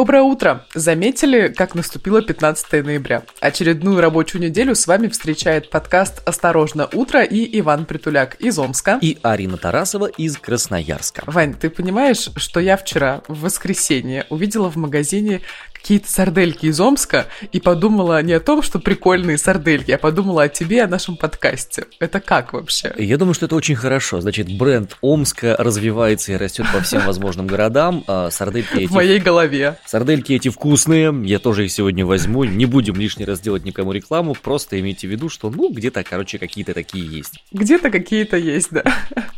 Доброе 0.00 0.22
утро! 0.22 0.64
Заметили, 0.74 1.48
как 1.48 1.74
наступило 1.74 2.22
15 2.22 2.82
ноября? 2.86 3.22
Очередную 3.38 4.00
рабочую 4.00 4.40
неделю 4.40 4.74
с 4.74 4.86
вами 4.86 5.08
встречает 5.08 5.68
подкаст 5.68 6.26
«Осторожно, 6.26 6.88
утро» 6.94 7.22
и 7.22 7.60
Иван 7.60 7.84
Притуляк 7.84 8.36
из 8.36 8.58
Омска. 8.58 8.98
И 9.02 9.18
Арина 9.20 9.58
Тарасова 9.58 10.06
из 10.06 10.38
Красноярска. 10.38 11.24
Вань, 11.26 11.52
ты 11.52 11.68
понимаешь, 11.68 12.30
что 12.34 12.60
я 12.60 12.78
вчера, 12.78 13.20
в 13.28 13.42
воскресенье, 13.42 14.24
увидела 14.30 14.70
в 14.70 14.76
магазине 14.76 15.42
какие-то 15.80 16.10
сардельки 16.10 16.66
из 16.66 16.80
Омска 16.80 17.26
и 17.52 17.60
подумала 17.60 18.22
не 18.22 18.32
о 18.32 18.40
том, 18.40 18.62
что 18.62 18.78
прикольные 18.78 19.38
сардельки, 19.38 19.90
а 19.92 19.98
подумала 19.98 20.44
о 20.44 20.48
тебе, 20.48 20.82
о 20.82 20.86
нашем 20.88 21.16
подкасте. 21.16 21.86
Это 21.98 22.20
как 22.20 22.52
вообще? 22.52 22.92
Я 22.98 23.16
думаю, 23.16 23.34
что 23.34 23.46
это 23.46 23.56
очень 23.56 23.76
хорошо. 23.76 24.20
Значит, 24.20 24.56
бренд 24.56 24.96
Омска 25.00 25.56
развивается 25.58 26.32
и 26.32 26.36
растет 26.36 26.66
по 26.72 26.80
всем 26.80 27.04
возможным 27.06 27.46
городам. 27.46 28.04
А 28.06 28.30
сардельки 28.30 28.76
эти... 28.76 28.86
В 28.86 28.92
моей 28.92 29.18
голове. 29.18 29.78
Сардельки 29.86 30.32
эти 30.32 30.48
вкусные, 30.48 31.14
я 31.24 31.38
тоже 31.38 31.64
их 31.64 31.72
сегодня 31.72 32.04
возьму. 32.04 32.44
Не 32.44 32.66
будем 32.66 32.96
лишний 32.96 33.24
раз 33.24 33.40
делать 33.40 33.64
никому 33.64 33.92
рекламу, 33.92 34.34
просто 34.34 34.78
имейте 34.80 35.06
в 35.06 35.10
виду, 35.10 35.28
что, 35.28 35.50
ну, 35.50 35.72
где-то, 35.72 36.04
короче, 36.04 36.38
какие-то 36.38 36.74
такие 36.74 37.06
есть. 37.06 37.42
Где-то 37.52 37.90
какие-то 37.90 38.36
есть, 38.36 38.68
да. 38.70 38.84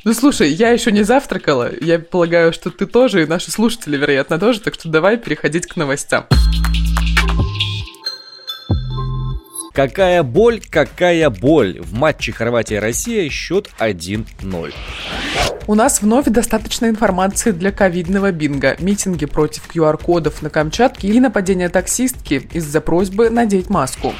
Ну, 0.04 0.12
слушай, 0.15 0.51
я 0.51 0.70
еще 0.70 0.90
не 0.90 1.02
завтракала. 1.02 1.70
Я 1.80 1.98
полагаю, 1.98 2.52
что 2.52 2.70
ты 2.70 2.87
тоже, 2.87 3.23
и 3.23 3.27
наши 3.27 3.51
слушатели, 3.51 3.96
вероятно, 3.96 4.38
тоже. 4.38 4.60
Так 4.60 4.74
что 4.74 4.88
давай 4.88 5.16
переходить 5.16 5.66
к 5.66 5.76
новостям. 5.76 6.26
Какая 9.73 10.23
боль, 10.23 10.61
какая 10.69 11.30
боль. 11.30 11.80
В 11.80 11.95
матче 11.95 12.30
Хорватия-Россия 12.30 13.30
счет 13.30 13.71
1-0. 13.79 14.75
У 15.66 15.75
нас 15.75 16.03
вновь 16.03 16.27
достаточно 16.27 16.87
информации 16.87 17.53
для 17.53 17.73
ковидного 17.73 18.33
бинга. 18.33 18.77
Митинги 18.80 19.27
против 19.27 19.63
QR-кодов 19.73 20.43
на 20.43 20.51
Камчатке 20.51 21.09
и 21.09 21.21
нападение 21.21 21.69
таксистки 21.71 22.49
из-за 22.53 22.80
просьбы 22.80 23.30
надеть 23.30 23.71
маску. 23.71 24.13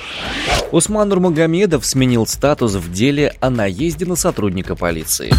Усман 0.71 1.11
Нурмагомедов 1.11 1.85
сменил 1.85 2.27
статус 2.27 2.75
в 2.75 2.91
деле 2.91 3.35
о 3.41 3.51
наезде 3.51 4.07
на 4.07 4.17
сотрудника 4.17 4.75
полиции. 4.75 5.33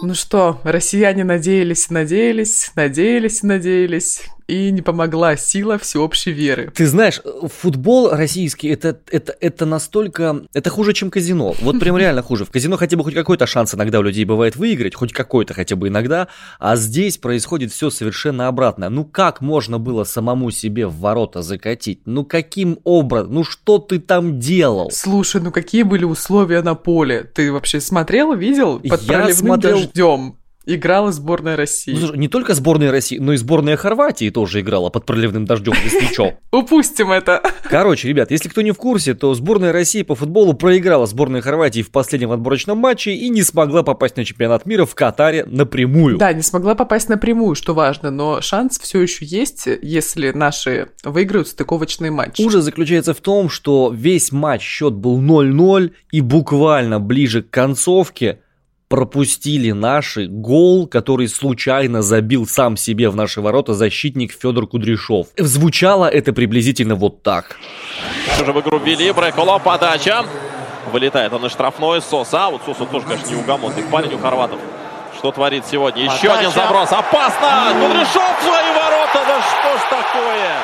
Ну 0.00 0.14
что, 0.14 0.60
россияне 0.64 1.24
надеялись, 1.24 1.90
надеялись, 1.90 2.70
надеялись, 2.76 3.42
надеялись 3.42 4.22
и 4.48 4.70
не 4.70 4.80
помогла 4.80 5.36
сила 5.36 5.78
всеобщей 5.78 6.32
веры. 6.32 6.72
Ты 6.74 6.86
знаешь, 6.86 7.20
футбол 7.60 8.10
российский 8.10 8.68
это, 8.68 8.98
это, 9.10 9.36
это 9.40 9.66
настолько... 9.66 10.42
Это 10.54 10.70
хуже, 10.70 10.94
чем 10.94 11.10
казино. 11.10 11.54
Вот 11.60 11.78
прям 11.78 11.96
реально 11.98 12.22
хуже. 12.22 12.46
В 12.46 12.50
казино 12.50 12.78
хотя 12.78 12.96
бы 12.96 13.04
хоть 13.04 13.14
какой-то 13.14 13.46
шанс 13.46 13.74
иногда 13.74 13.98
у 13.98 14.02
людей 14.02 14.24
бывает 14.24 14.56
выиграть, 14.56 14.94
хоть 14.94 15.12
какой-то 15.12 15.52
хотя 15.52 15.76
бы 15.76 15.88
иногда, 15.88 16.28
а 16.58 16.76
здесь 16.76 17.18
происходит 17.18 17.72
все 17.72 17.90
совершенно 17.90 18.48
обратно. 18.48 18.88
Ну 18.88 19.04
как 19.04 19.42
можно 19.42 19.78
было 19.78 20.04
самому 20.04 20.50
себе 20.50 20.86
в 20.86 20.96
ворота 20.96 21.42
закатить? 21.42 22.00
Ну 22.06 22.24
каким 22.24 22.78
образом? 22.84 23.34
Ну 23.34 23.44
что 23.44 23.78
ты 23.78 23.98
там 23.98 24.40
делал? 24.40 24.90
Слушай, 24.90 25.42
ну 25.42 25.52
какие 25.52 25.82
были 25.82 26.04
условия 26.04 26.62
на 26.62 26.74
поле? 26.74 27.22
Ты 27.22 27.52
вообще 27.52 27.80
смотрел, 27.80 28.32
видел? 28.32 28.80
Под 28.80 29.02
Я 29.02 29.18
проливным 29.18 29.34
смотрел... 29.34 29.76
дождем. 29.76 30.38
Играла 30.70 31.12
сборная 31.12 31.56
России. 31.56 31.96
Ну, 31.98 32.14
не 32.14 32.28
только 32.28 32.52
сборная 32.52 32.90
России, 32.90 33.16
но 33.16 33.32
и 33.32 33.38
сборная 33.38 33.78
Хорватии 33.78 34.28
тоже 34.28 34.60
играла 34.60 34.90
под 34.90 35.06
проливным 35.06 35.46
дождем, 35.46 35.72
если 35.82 36.12
что. 36.12 36.34
Упустим 36.52 37.10
это. 37.10 37.40
Короче, 37.70 38.06
ребят, 38.06 38.30
если 38.30 38.50
кто 38.50 38.60
не 38.60 38.72
в 38.72 38.76
курсе, 38.76 39.14
то 39.14 39.32
сборная 39.32 39.72
России 39.72 40.02
по 40.02 40.14
футболу 40.14 40.52
проиграла 40.52 41.06
сборной 41.06 41.40
Хорватии 41.40 41.80
в 41.80 41.90
последнем 41.90 42.32
отборочном 42.32 42.76
матче 42.76 43.12
и 43.12 43.30
не 43.30 43.42
смогла 43.42 43.82
попасть 43.82 44.18
на 44.18 44.26
чемпионат 44.26 44.66
мира 44.66 44.84
в 44.84 44.94
Катаре 44.94 45.46
напрямую. 45.46 46.18
Да, 46.18 46.34
не 46.34 46.42
смогла 46.42 46.74
попасть 46.74 47.08
напрямую, 47.08 47.54
что 47.54 47.72
важно, 47.72 48.10
но 48.10 48.42
шанс 48.42 48.78
все 48.78 49.00
еще 49.00 49.24
есть, 49.24 49.66
если 49.80 50.32
наши 50.32 50.90
выиграют 51.02 51.48
стыковочный 51.48 52.10
матч. 52.10 52.40
Ужас 52.40 52.64
заключается 52.64 53.14
в 53.14 53.20
том, 53.22 53.48
что 53.48 53.90
весь 53.90 54.32
матч 54.32 54.60
счет 54.60 54.92
был 54.92 55.18
0-0 55.18 55.92
и 56.10 56.20
буквально 56.20 57.00
ближе 57.00 57.42
к 57.42 57.48
концовке 57.48 58.40
пропустили 58.88 59.70
наши 59.72 60.26
гол, 60.26 60.86
который 60.86 61.28
случайно 61.28 62.02
забил 62.02 62.46
сам 62.46 62.76
себе 62.76 63.10
в 63.10 63.16
наши 63.16 63.40
ворота 63.40 63.74
защитник 63.74 64.32
Федор 64.32 64.66
Кудряшов. 64.66 65.28
Звучало 65.36 66.06
это 66.06 66.32
приблизительно 66.32 66.94
вот 66.94 67.22
так. 67.22 67.56
Уже 68.40 68.52
в 68.52 68.60
игру 68.60 68.78
ввели, 68.78 69.12
Бреколо, 69.12 69.58
подача. 69.58 70.24
Вылетает 70.92 71.32
он 71.32 71.42
на 71.42 71.50
штрафной. 71.50 72.00
Соса. 72.00 72.48
Вот 72.48 72.62
Соса 72.64 72.86
тоже, 72.86 73.06
конечно, 73.06 73.30
неугомонный 73.30 73.82
парень 73.84 74.14
у 74.14 74.18
хорватов. 74.18 74.58
Что 75.18 75.32
творит 75.32 75.64
сегодня? 75.70 76.04
Еще 76.04 76.28
подача. 76.28 76.38
один 76.38 76.50
заброс. 76.52 76.92
Опасно! 76.92 77.72
Кудряшов 77.72 78.38
в 78.38 78.42
свои 78.42 78.72
ворота. 78.72 79.24
Да 79.26 79.42
что 79.42 79.76
ж 79.76 79.80
такое? 79.90 80.54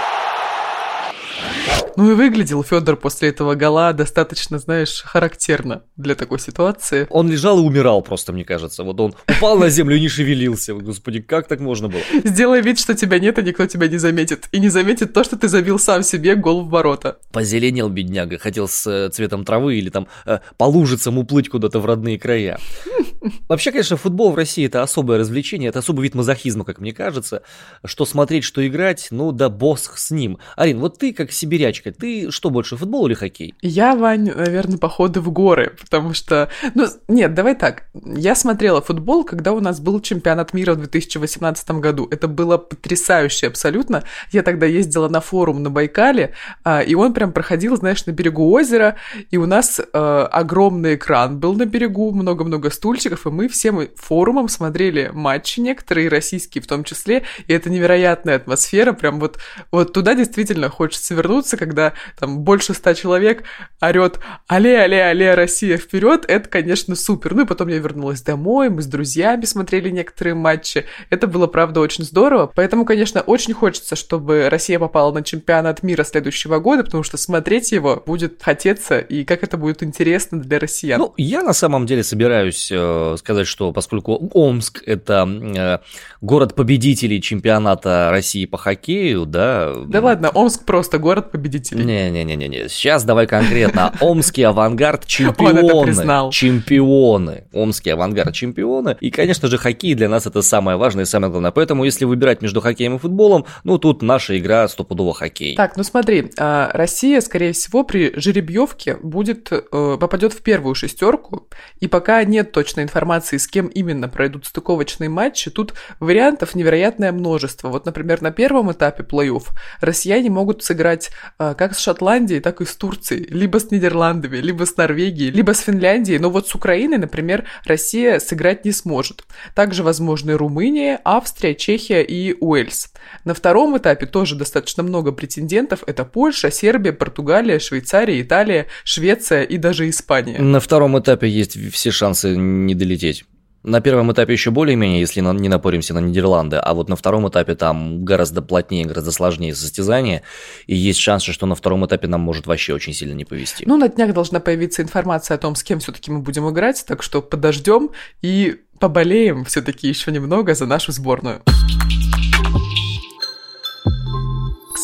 Ну 1.97 2.10
и 2.10 2.15
выглядел 2.15 2.62
Федор 2.62 2.97
после 2.97 3.28
этого 3.28 3.55
гола 3.55 3.93
достаточно, 3.93 4.59
знаешь, 4.59 5.03
характерно 5.03 5.82
для 5.97 6.15
такой 6.15 6.38
ситуации. 6.41 7.06
Он 7.10 7.31
лежал 7.31 7.59
и 7.59 7.62
умирал 7.62 8.03
просто, 8.03 8.32
мне 8.32 8.44
кажется. 8.44 8.82
Вот 8.82 9.00
он 9.00 9.15
упал 9.28 9.59
на 9.59 9.69
землю 9.69 9.97
и 9.97 10.00
не 10.00 10.09
шевелился. 10.09 10.75
Господи, 10.75 11.21
как 11.21 11.47
так 11.47 11.60
можно 11.60 11.88
было? 11.88 12.03
Сделай 12.25 12.62
вид, 12.62 12.78
что 12.78 12.94
тебя 12.94 13.19
нет, 13.19 13.38
и 13.38 13.43
никто 13.43 13.66
тебя 13.66 13.88
не 13.88 13.99
заметит. 13.99 14.49
И 14.53 14.59
не 14.59 14.69
заметит 14.69 15.12
то, 15.12 15.22
что 15.22 15.37
ты 15.37 15.49
забил 15.49 15.78
сам 15.78 16.03
себе 16.03 16.34
гол 16.34 16.62
в 16.62 16.71
ворота. 16.71 17.19
Позеленел 17.32 17.88
бедняга, 17.88 18.38
хотел 18.38 18.69
с 18.69 18.87
э, 18.87 19.11
цветом 19.11 19.44
травы 19.44 19.76
или 19.76 19.91
там 19.91 20.09
э, 20.26 20.41
по 20.56 20.65
лужицам 20.65 21.19
уплыть 21.19 21.49
куда-то 21.49 21.78
в 21.78 21.87
родные 21.87 22.19
края. 22.19 22.59
Вообще, 23.49 23.71
конечно, 23.71 23.97
футбол 23.97 24.32
в 24.32 24.37
России 24.37 24.66
это 24.66 24.82
особое 24.82 25.19
развлечение, 25.19 25.69
это 25.69 25.78
особый 25.78 26.03
вид 26.03 26.15
мазохизма, 26.15 26.65
как 26.65 26.81
мне 26.81 26.93
кажется. 26.93 27.43
Что 27.84 28.05
смотреть, 28.05 28.44
что 28.44 28.66
играть, 28.66 29.09
ну 29.11 29.32
да 29.32 29.49
босс 29.49 29.91
с 29.94 30.11
ним. 30.11 30.38
Арин, 30.56 30.81
вот 30.81 30.99
ты 30.99 31.12
как 31.12 31.32
сибирячка, 31.32 31.84
ты 31.91 32.31
что 32.31 32.50
больше, 32.50 32.77
футбол 32.77 33.06
или 33.06 33.15
хоккей? 33.15 33.55
Я, 33.62 33.95
Вань, 33.95 34.31
наверное, 34.34 34.78
походы 34.78 35.21
в 35.21 35.31
горы, 35.31 35.77
потому 35.81 36.15
что... 36.15 36.49
Ну, 36.75 36.87
нет, 37.09 37.34
давай 37.34 37.55
так. 37.55 37.84
Я 37.95 38.34
смотрела 38.34 38.81
футбол, 38.81 39.25
когда 39.25 39.53
у 39.53 39.61
нас 39.61 39.81
был 39.81 40.00
чемпионат 40.00 40.55
мира 40.55 40.75
в 40.75 40.78
2018 40.78 41.71
году. 41.73 42.09
Это 42.11 42.28
было 42.28 42.59
потрясающе 42.59 43.49
абсолютно. 43.49 44.05
Я 44.31 44.43
тогда 44.43 44.67
ездила 44.67 45.09
на 45.09 45.21
форум 45.21 45.62
на 45.62 45.71
Байкале, 45.71 46.34
а, 46.62 46.81
и 46.81 46.94
он 46.94 47.12
прям 47.12 47.33
проходил, 47.33 47.77
знаешь, 47.77 48.06
на 48.06 48.12
берегу 48.12 48.50
озера, 48.50 48.97
и 49.31 49.37
у 49.37 49.47
нас 49.47 49.81
а, 49.93 50.27
огромный 50.27 50.94
экран 50.94 51.39
был 51.39 51.55
на 51.55 51.67
берегу, 51.67 52.12
много-много 52.12 52.71
стульчиков, 52.71 53.27
и 53.27 53.31
мы 53.31 53.49
всем 53.49 53.89
форумом 53.97 54.49
смотрели 54.49 55.11
матчи 55.12 55.61
некоторые, 55.61 56.09
российские 56.09 56.62
в 56.62 56.67
том 56.67 56.84
числе, 56.84 57.25
и 57.47 57.53
это 57.53 57.71
невероятная 57.71 58.37
атмосфера, 58.37 58.93
прям 58.93 59.21
вот, 59.21 59.39
вот 59.71 59.93
туда 59.93 60.15
действительно 60.15 60.69
хочется 60.69 61.15
вернуться, 61.15 61.56
когда 61.56 61.74
там 62.19 62.41
больше 62.41 62.75
ста 62.75 62.95
человек 62.95 63.45
орет 63.81 64.21
«Але, 64.47 64.85
але, 64.85 65.11
але, 65.11 65.35
Россия 65.35 65.77
вперед!» 65.77 66.25
Это, 66.29 66.49
конечно, 66.49 66.97
супер. 66.97 67.35
Ну 67.35 67.43
и 67.43 67.47
потом 67.47 67.69
я 67.69 67.79
вернулась 67.79 68.23
домой, 68.23 68.71
мы 68.71 68.83
с 68.83 68.87
друзьями 68.87 69.45
смотрели 69.45 69.91
некоторые 69.91 70.35
матчи. 70.35 70.85
Это 71.11 71.27
было, 71.27 71.47
правда, 71.47 71.81
очень 71.81 72.05
здорово. 72.05 72.51
Поэтому, 72.55 72.85
конечно, 72.85 73.21
очень 73.21 73.55
хочется, 73.55 73.97
чтобы 73.97 74.49
Россия 74.49 74.79
попала 74.79 75.12
на 75.12 75.23
чемпионат 75.23 75.83
мира 75.83 76.05
следующего 76.05 76.59
года, 76.59 76.85
потому 76.85 77.03
что 77.03 77.17
смотреть 77.17 77.73
его 77.73 78.03
будет 78.05 78.43
хотеться, 78.43 78.99
и 78.99 79.25
как 79.25 79.43
это 79.43 79.56
будет 79.56 79.83
интересно 79.83 80.41
для 80.41 80.59
россиян. 80.59 80.99
Ну, 80.99 81.15
я 81.17 81.43
на 81.43 81.53
самом 81.53 81.87
деле 81.87 82.03
собираюсь 82.03 82.70
э, 82.73 83.17
сказать, 83.19 83.47
что 83.47 83.73
поскольку 83.73 84.31
Омск– 84.32 84.82
это 84.87 85.29
э, 85.29 85.79
город 86.20 86.55
победителей 86.55 87.20
чемпионата 87.20 88.09
России 88.11 88.47
по 88.47 88.59
хоккею, 88.59 89.27
да... 89.27 89.73
Да 89.87 90.00
ладно, 90.00 90.31
Омск 90.31 90.65
просто 90.65 90.99
город 90.99 91.31
победителей. 91.31 91.63
Не-не-не-не, 91.72 92.69
сейчас 92.69 93.05
давай 93.05 93.26
конкретно. 93.26 93.93
Омский 94.00 94.43
авангард 94.43 95.06
чемпионы. 95.06 96.31
Чемпионы. 96.31 97.44
Омский 97.52 97.93
авангард 97.93 98.34
чемпионы. 98.34 98.96
И, 99.00 99.11
конечно 99.11 99.49
же, 99.49 99.58
хоккей 99.58 99.94
для 99.94 100.08
нас 100.08 100.26
это 100.26 100.43
самое 100.43 100.76
важное 100.76 101.05
и 101.05 101.06
самое 101.06 101.31
главное. 101.31 101.50
Поэтому, 101.50 101.84
если 101.84 102.05
выбирать 102.05 102.43
между 102.43 102.61
хоккеем 102.61 102.96
и 102.96 102.99
футболом, 102.99 103.46
ну, 103.64 103.78
тут 103.78 104.02
наша 104.02 104.38
игра 104.38 104.69
стопудово 104.69 105.14
хоккей. 105.14 105.56
Так, 105.56 105.76
ну 105.76 105.82
смотри, 105.82 106.31
а, 106.38 106.70
Россия, 106.72 107.20
скорее 107.20 107.52
всего, 107.52 107.84
при 107.84 108.12
жеребьевке 108.19 108.96
будет, 109.02 109.50
э, 109.52 109.96
попадет 109.99 110.32
в 110.32 110.43
первую 110.43 110.75
шестерку, 110.75 111.49
и 111.81 111.88
пока 111.88 112.22
нет 112.25 112.52
точной 112.52 112.82
информации, 112.84 113.37
с 113.37 113.46
кем 113.46 113.67
именно 113.69 114.08
пройдут 114.08 114.46
стыковочные 114.46 115.08
матчи, 115.08 115.50
тут 115.50 115.75
вариантов 116.00 116.55
невероятное 116.55 117.12
множество. 117.12 117.69
Вот, 117.69 117.87
например, 117.87 118.22
на 118.22 118.31
первом 118.31 118.72
этапе 118.72 119.02
плей-офф 119.02 119.44
россияне 119.81 120.31
могут 120.31 120.62
сыграть 120.62 121.10
а, 121.38 121.54
как 121.55 121.75
с 121.75 121.79
Шотландией, 121.79 122.41
так 122.41 122.61
и 122.61 122.65
с 122.65 122.75
Турцией, 122.77 123.27
либо 123.29 123.59
с 123.59 123.71
Нидерландами, 123.71 124.39
либо 124.39 124.65
с 124.65 124.77
Норвегией, 124.77 125.31
либо 125.31 125.53
с 125.53 125.61
Финляндией, 125.61 126.19
но 126.19 126.31
вот 126.31 126.49
с 126.49 126.55
Украиной, 126.55 126.99
например, 126.99 127.45
Россия 127.65 128.19
сыграть 128.19 128.65
не 128.65 128.73
сможет. 128.73 129.25
Также 129.55 129.83
возможны 129.83 130.35
Румыния, 130.35 131.01
Австрия, 131.05 131.55
Чехия 131.55 132.03
и 132.03 132.35
Уэльс. 132.39 132.93
На 133.25 133.35
втором 133.35 133.77
этапе 133.77 134.06
тоже 134.06 134.35
достаточно 134.37 134.83
много 134.83 135.12
претендентов. 135.12 135.85
Это 135.87 136.05
Польша, 136.05 136.51
Сербия, 136.51 136.93
Португалия, 136.93 137.59
Швейцария, 137.59 138.21
Италия, 138.21 138.67
Швеция 138.85 139.43
и 139.43 139.56
даже 139.56 139.89
Испания. 139.89 140.39
На 140.41 140.61
втором 140.61 140.99
этапе 140.99 141.29
есть 141.29 141.59
все 141.73 141.91
шансы 141.91 142.37
не 142.37 142.75
долететь. 142.75 143.25
На 143.64 143.81
первом 143.81 144.12
этапе 144.12 144.34
еще 144.34 144.50
более-менее, 144.50 145.00
если 145.00 145.20
не 145.20 145.49
напоримся 145.49 145.94
на 145.94 145.99
Нидерланды, 145.99 146.56
а 146.56 146.75
вот 146.75 146.90
на 146.90 146.96
втором 146.96 147.26
этапе 147.26 147.55
там 147.55 148.05
гораздо 148.05 148.43
плотнее, 148.43 148.84
гораздо 148.84 149.11
сложнее 149.11 149.55
состязание, 149.55 150.22
и 150.66 150.76
есть 150.76 151.00
шанс, 151.00 151.22
что 151.22 151.46
на 151.46 151.55
втором 151.55 151.87
этапе 151.87 152.06
нам 152.06 152.20
может 152.20 152.46
вообще 152.46 152.75
очень 152.75 152.93
сильно 152.93 153.14
не 153.14 153.25
повезти. 153.25 153.64
Ну, 153.66 153.78
на 153.78 153.88
днях 153.88 154.12
должна 154.12 154.38
появиться 154.38 154.82
информация 154.82 155.37
о 155.37 155.38
том, 155.38 155.55
с 155.55 155.64
кем 155.64 155.81
все-таки 155.81 156.11
мы 156.11 156.20
будем 156.20 156.49
играть, 156.50 156.84
так 156.87 157.02
что 157.02 157.22
подождем 157.22 157.90
и 158.20 158.61
поболеем 158.78 159.46
все-таки 159.46 159.88
еще 159.88 160.12
немного 160.12 160.55
за 160.55 160.67
нашу 160.67 160.93
сборную. 160.93 161.40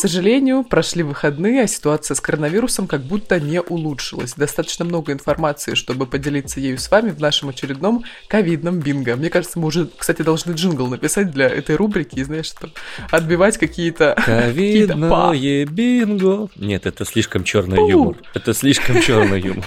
Сожалению, 0.01 0.63
прошли 0.63 1.03
выходные, 1.03 1.63
а 1.63 1.67
ситуация 1.67 2.15
с 2.15 2.21
коронавирусом 2.21 2.87
как 2.87 3.01
будто 3.01 3.39
не 3.39 3.61
улучшилась. 3.61 4.33
Достаточно 4.33 4.83
много 4.83 5.13
информации, 5.13 5.75
чтобы 5.75 6.07
поделиться 6.07 6.59
ею 6.59 6.79
с 6.79 6.89
вами 6.89 7.11
в 7.11 7.19
нашем 7.19 7.49
очередном 7.49 8.03
ковидном 8.27 8.79
бинго. 8.79 9.15
Мне 9.15 9.29
кажется, 9.29 9.59
мы 9.59 9.67
уже, 9.67 9.87
кстати, 9.95 10.23
должны 10.23 10.53
джингл 10.53 10.87
написать 10.87 11.31
для 11.31 11.47
этой 11.47 11.75
рубрики 11.75 12.19
и, 12.19 12.23
знаешь, 12.23 12.47
что 12.47 12.69
отбивать 13.11 13.57
какие-то... 13.57 14.15
Ковидное 14.25 15.65
бинго. 15.65 16.49
Нет, 16.55 16.85
это 16.87 17.05
слишком 17.05 17.43
черный 17.43 17.89
юмор. 17.89 18.17
Это 18.33 18.53
слишком 18.53 18.99
черный 19.01 19.39
юмор. 19.51 19.65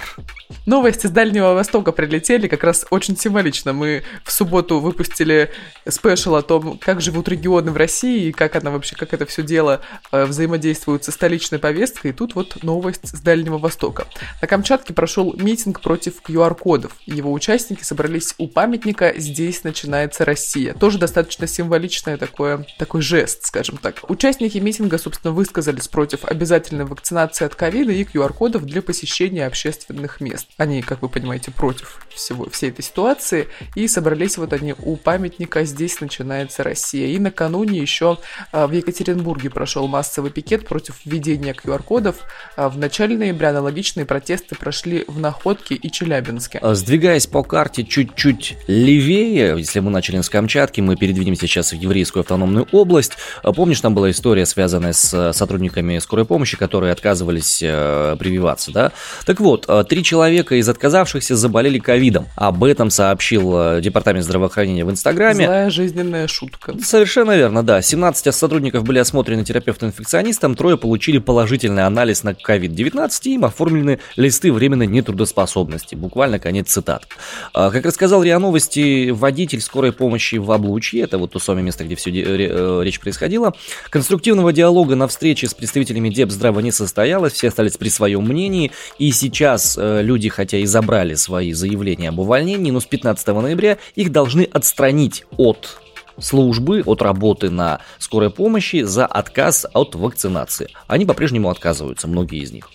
Новости 0.65 1.07
с 1.07 1.11
Дальнего 1.11 1.53
Востока 1.53 1.91
прилетели 1.91 2.47
как 2.47 2.63
раз 2.63 2.85
очень 2.89 3.17
символично. 3.17 3.71
Мы 3.71 4.03
в 4.23 4.31
субботу 4.31 4.79
выпустили 4.79 5.51
спешл 5.87 6.35
о 6.35 6.41
том, 6.41 6.77
как 6.77 6.99
живут 6.99 7.29
регионы 7.29 7.71
в 7.71 7.77
России 7.77 8.27
и 8.27 8.31
как 8.31 8.55
она 8.55 8.71
вообще, 8.71 8.95
как 8.95 9.13
это 9.13 9.25
все 9.25 9.43
дело 9.43 9.81
э, 10.11 10.24
взаимодействуют 10.25 11.03
со 11.03 11.11
столичной 11.11 11.59
повесткой. 11.59 12.11
И 12.11 12.13
тут 12.13 12.35
вот 12.35 12.63
новость 12.63 13.07
с 13.07 13.21
Дальнего 13.21 13.57
Востока. 13.57 14.07
На 14.41 14.47
Камчатке 14.47 14.93
прошел 14.93 15.33
митинг 15.37 15.81
против 15.81 16.21
QR-кодов. 16.21 16.93
Его 17.05 17.31
участники 17.31 17.83
собрались 17.83 18.35
у 18.37 18.47
памятника 18.47 19.13
«Здесь 19.17 19.63
начинается 19.63 20.25
Россия». 20.25 20.73
Тоже 20.73 20.97
достаточно 20.97 21.47
символичное 21.47 22.17
такое, 22.17 22.65
такой 22.77 23.01
жест, 23.01 23.45
скажем 23.45 23.77
так. 23.77 24.09
Участники 24.09 24.57
митинга, 24.57 24.97
собственно, 24.97 25.33
высказались 25.33 25.87
против 25.87 26.25
обязательной 26.25 26.85
вакцинации 26.85 27.45
от 27.45 27.55
ковида 27.55 27.91
и 27.91 28.03
QR-кодов 28.03 28.65
для 28.65 28.81
посещения 28.81 29.45
общественных 29.45 30.21
мест. 30.21 30.47
Они, 30.57 30.81
как 30.81 31.01
вы 31.01 31.09
понимаете, 31.09 31.51
против 31.51 32.05
всего, 32.09 32.49
всей 32.49 32.69
этой 32.69 32.83
ситуации. 32.83 33.47
И 33.75 33.87
собрались 33.87 34.37
вот 34.37 34.53
они 34.53 34.73
у 34.77 34.95
памятника 34.95 35.63
«Здесь 35.63 36.01
начинается 36.01 36.63
Россия». 36.63 37.07
И 37.07 37.19
накануне 37.19 37.79
еще 37.79 38.17
а, 38.51 38.67
в 38.67 38.71
Екатеринбурге 38.71 39.49
прошел 39.49 39.87
массовый 39.87 40.14
массовый 40.15 40.31
пикет 40.31 40.65
против 40.65 40.95
введения 41.03 41.53
QR-кодов. 41.53 42.15
А 42.55 42.69
в 42.69 42.77
начале 42.77 43.17
ноября 43.17 43.49
аналогичные 43.49 44.05
протесты 44.05 44.55
прошли 44.55 45.03
в 45.07 45.19
Находке 45.19 45.75
и 45.75 45.91
Челябинске. 45.91 46.59
А, 46.61 46.73
сдвигаясь 46.73 47.27
по 47.27 47.43
карте 47.43 47.83
чуть-чуть 47.83 48.55
левее, 48.67 49.55
если 49.57 49.81
мы 49.81 49.91
начали 49.91 50.21
с 50.21 50.29
Камчатки, 50.29 50.79
мы 50.79 50.95
передвинемся 50.95 51.47
сейчас 51.47 51.73
в 51.73 51.75
еврейскую 51.75 52.21
автономную 52.21 52.65
область. 52.71 53.17
А, 53.43 53.51
помнишь, 53.51 53.81
там 53.81 53.93
была 53.93 54.09
история, 54.09 54.45
связанная 54.45 54.93
с 54.93 55.33
сотрудниками 55.33 55.99
скорой 55.99 56.25
помощи, 56.25 56.55
которые 56.55 56.93
отказывались 56.93 57.57
прививаться, 57.59 58.71
да? 58.71 58.93
Так 59.25 59.41
вот, 59.41 59.69
три 59.89 60.01
человека 60.01 60.55
из 60.55 60.69
отказавшихся 60.69 61.35
заболели 61.35 61.79
ковидом. 61.79 62.27
Об 62.37 62.63
этом 62.63 62.89
сообщил 62.89 63.81
Департамент 63.81 64.23
здравоохранения 64.23 64.85
в 64.85 64.91
Инстаграме. 64.91 65.45
Злая 65.45 65.69
жизненная 65.69 66.27
шутка. 66.29 66.73
Совершенно 66.81 67.35
верно, 67.35 67.63
да. 67.63 67.81
17 67.81 68.33
сотрудников 68.33 68.85
были 68.85 68.99
осмотрены 68.99 69.43
терапевтом 69.43 69.91
инфекционистам, 70.05 70.55
трое 70.55 70.77
получили 70.77 71.17
положительный 71.17 71.85
анализ 71.85 72.23
на 72.23 72.29
COVID-19 72.33 73.09
и 73.23 73.33
им 73.33 73.45
оформлены 73.45 73.99
листы 74.15 74.53
временной 74.53 74.85
нетрудоспособности. 74.85 75.95
Буквально 75.95 76.37
конец 76.37 76.69
цитат. 76.69 77.07
А, 77.53 77.71
как 77.71 77.85
рассказал 77.85 78.23
РИА 78.23 78.37
Новости, 78.37 79.09
водитель 79.09 79.61
скорой 79.61 79.91
помощи 79.91 80.35
в 80.35 80.51
Облучье, 80.51 81.01
это 81.01 81.17
вот 81.17 81.31
то 81.31 81.39
самое 81.39 81.65
место, 81.65 81.83
где 81.83 81.95
все 81.95 82.11
э, 82.11 82.83
речь 82.83 82.99
происходила, 82.99 83.55
конструктивного 83.89 84.53
диалога 84.53 84.95
на 84.95 85.07
встрече 85.07 85.47
с 85.47 85.55
представителями 85.55 86.09
Депздрава 86.09 86.59
не 86.59 86.71
состоялось, 86.71 87.33
все 87.33 87.47
остались 87.47 87.77
при 87.77 87.89
своем 87.89 88.23
мнении, 88.25 88.71
и 88.99 89.11
сейчас 89.11 89.75
э, 89.77 90.01
люди, 90.03 90.29
хотя 90.29 90.59
и 90.59 90.65
забрали 90.65 91.15
свои 91.15 91.51
заявления 91.53 92.09
об 92.09 92.19
увольнении, 92.19 92.69
но 92.69 92.79
с 92.79 92.85
15 92.85 93.27
ноября 93.27 93.79
их 93.95 94.11
должны 94.11 94.43
отстранить 94.43 95.23
от 95.37 95.79
службы 96.19 96.83
от 96.85 97.01
работы 97.01 97.49
на 97.49 97.81
скорой 97.99 98.29
помощи 98.29 98.83
за 98.83 99.05
отказ 99.05 99.65
от 99.73 99.95
вакцинации. 99.95 100.69
Они 100.87 101.05
по-прежнему 101.05 101.49
отказываются, 101.49 102.07
многие 102.07 102.39
из 102.39 102.51
них. 102.51 102.69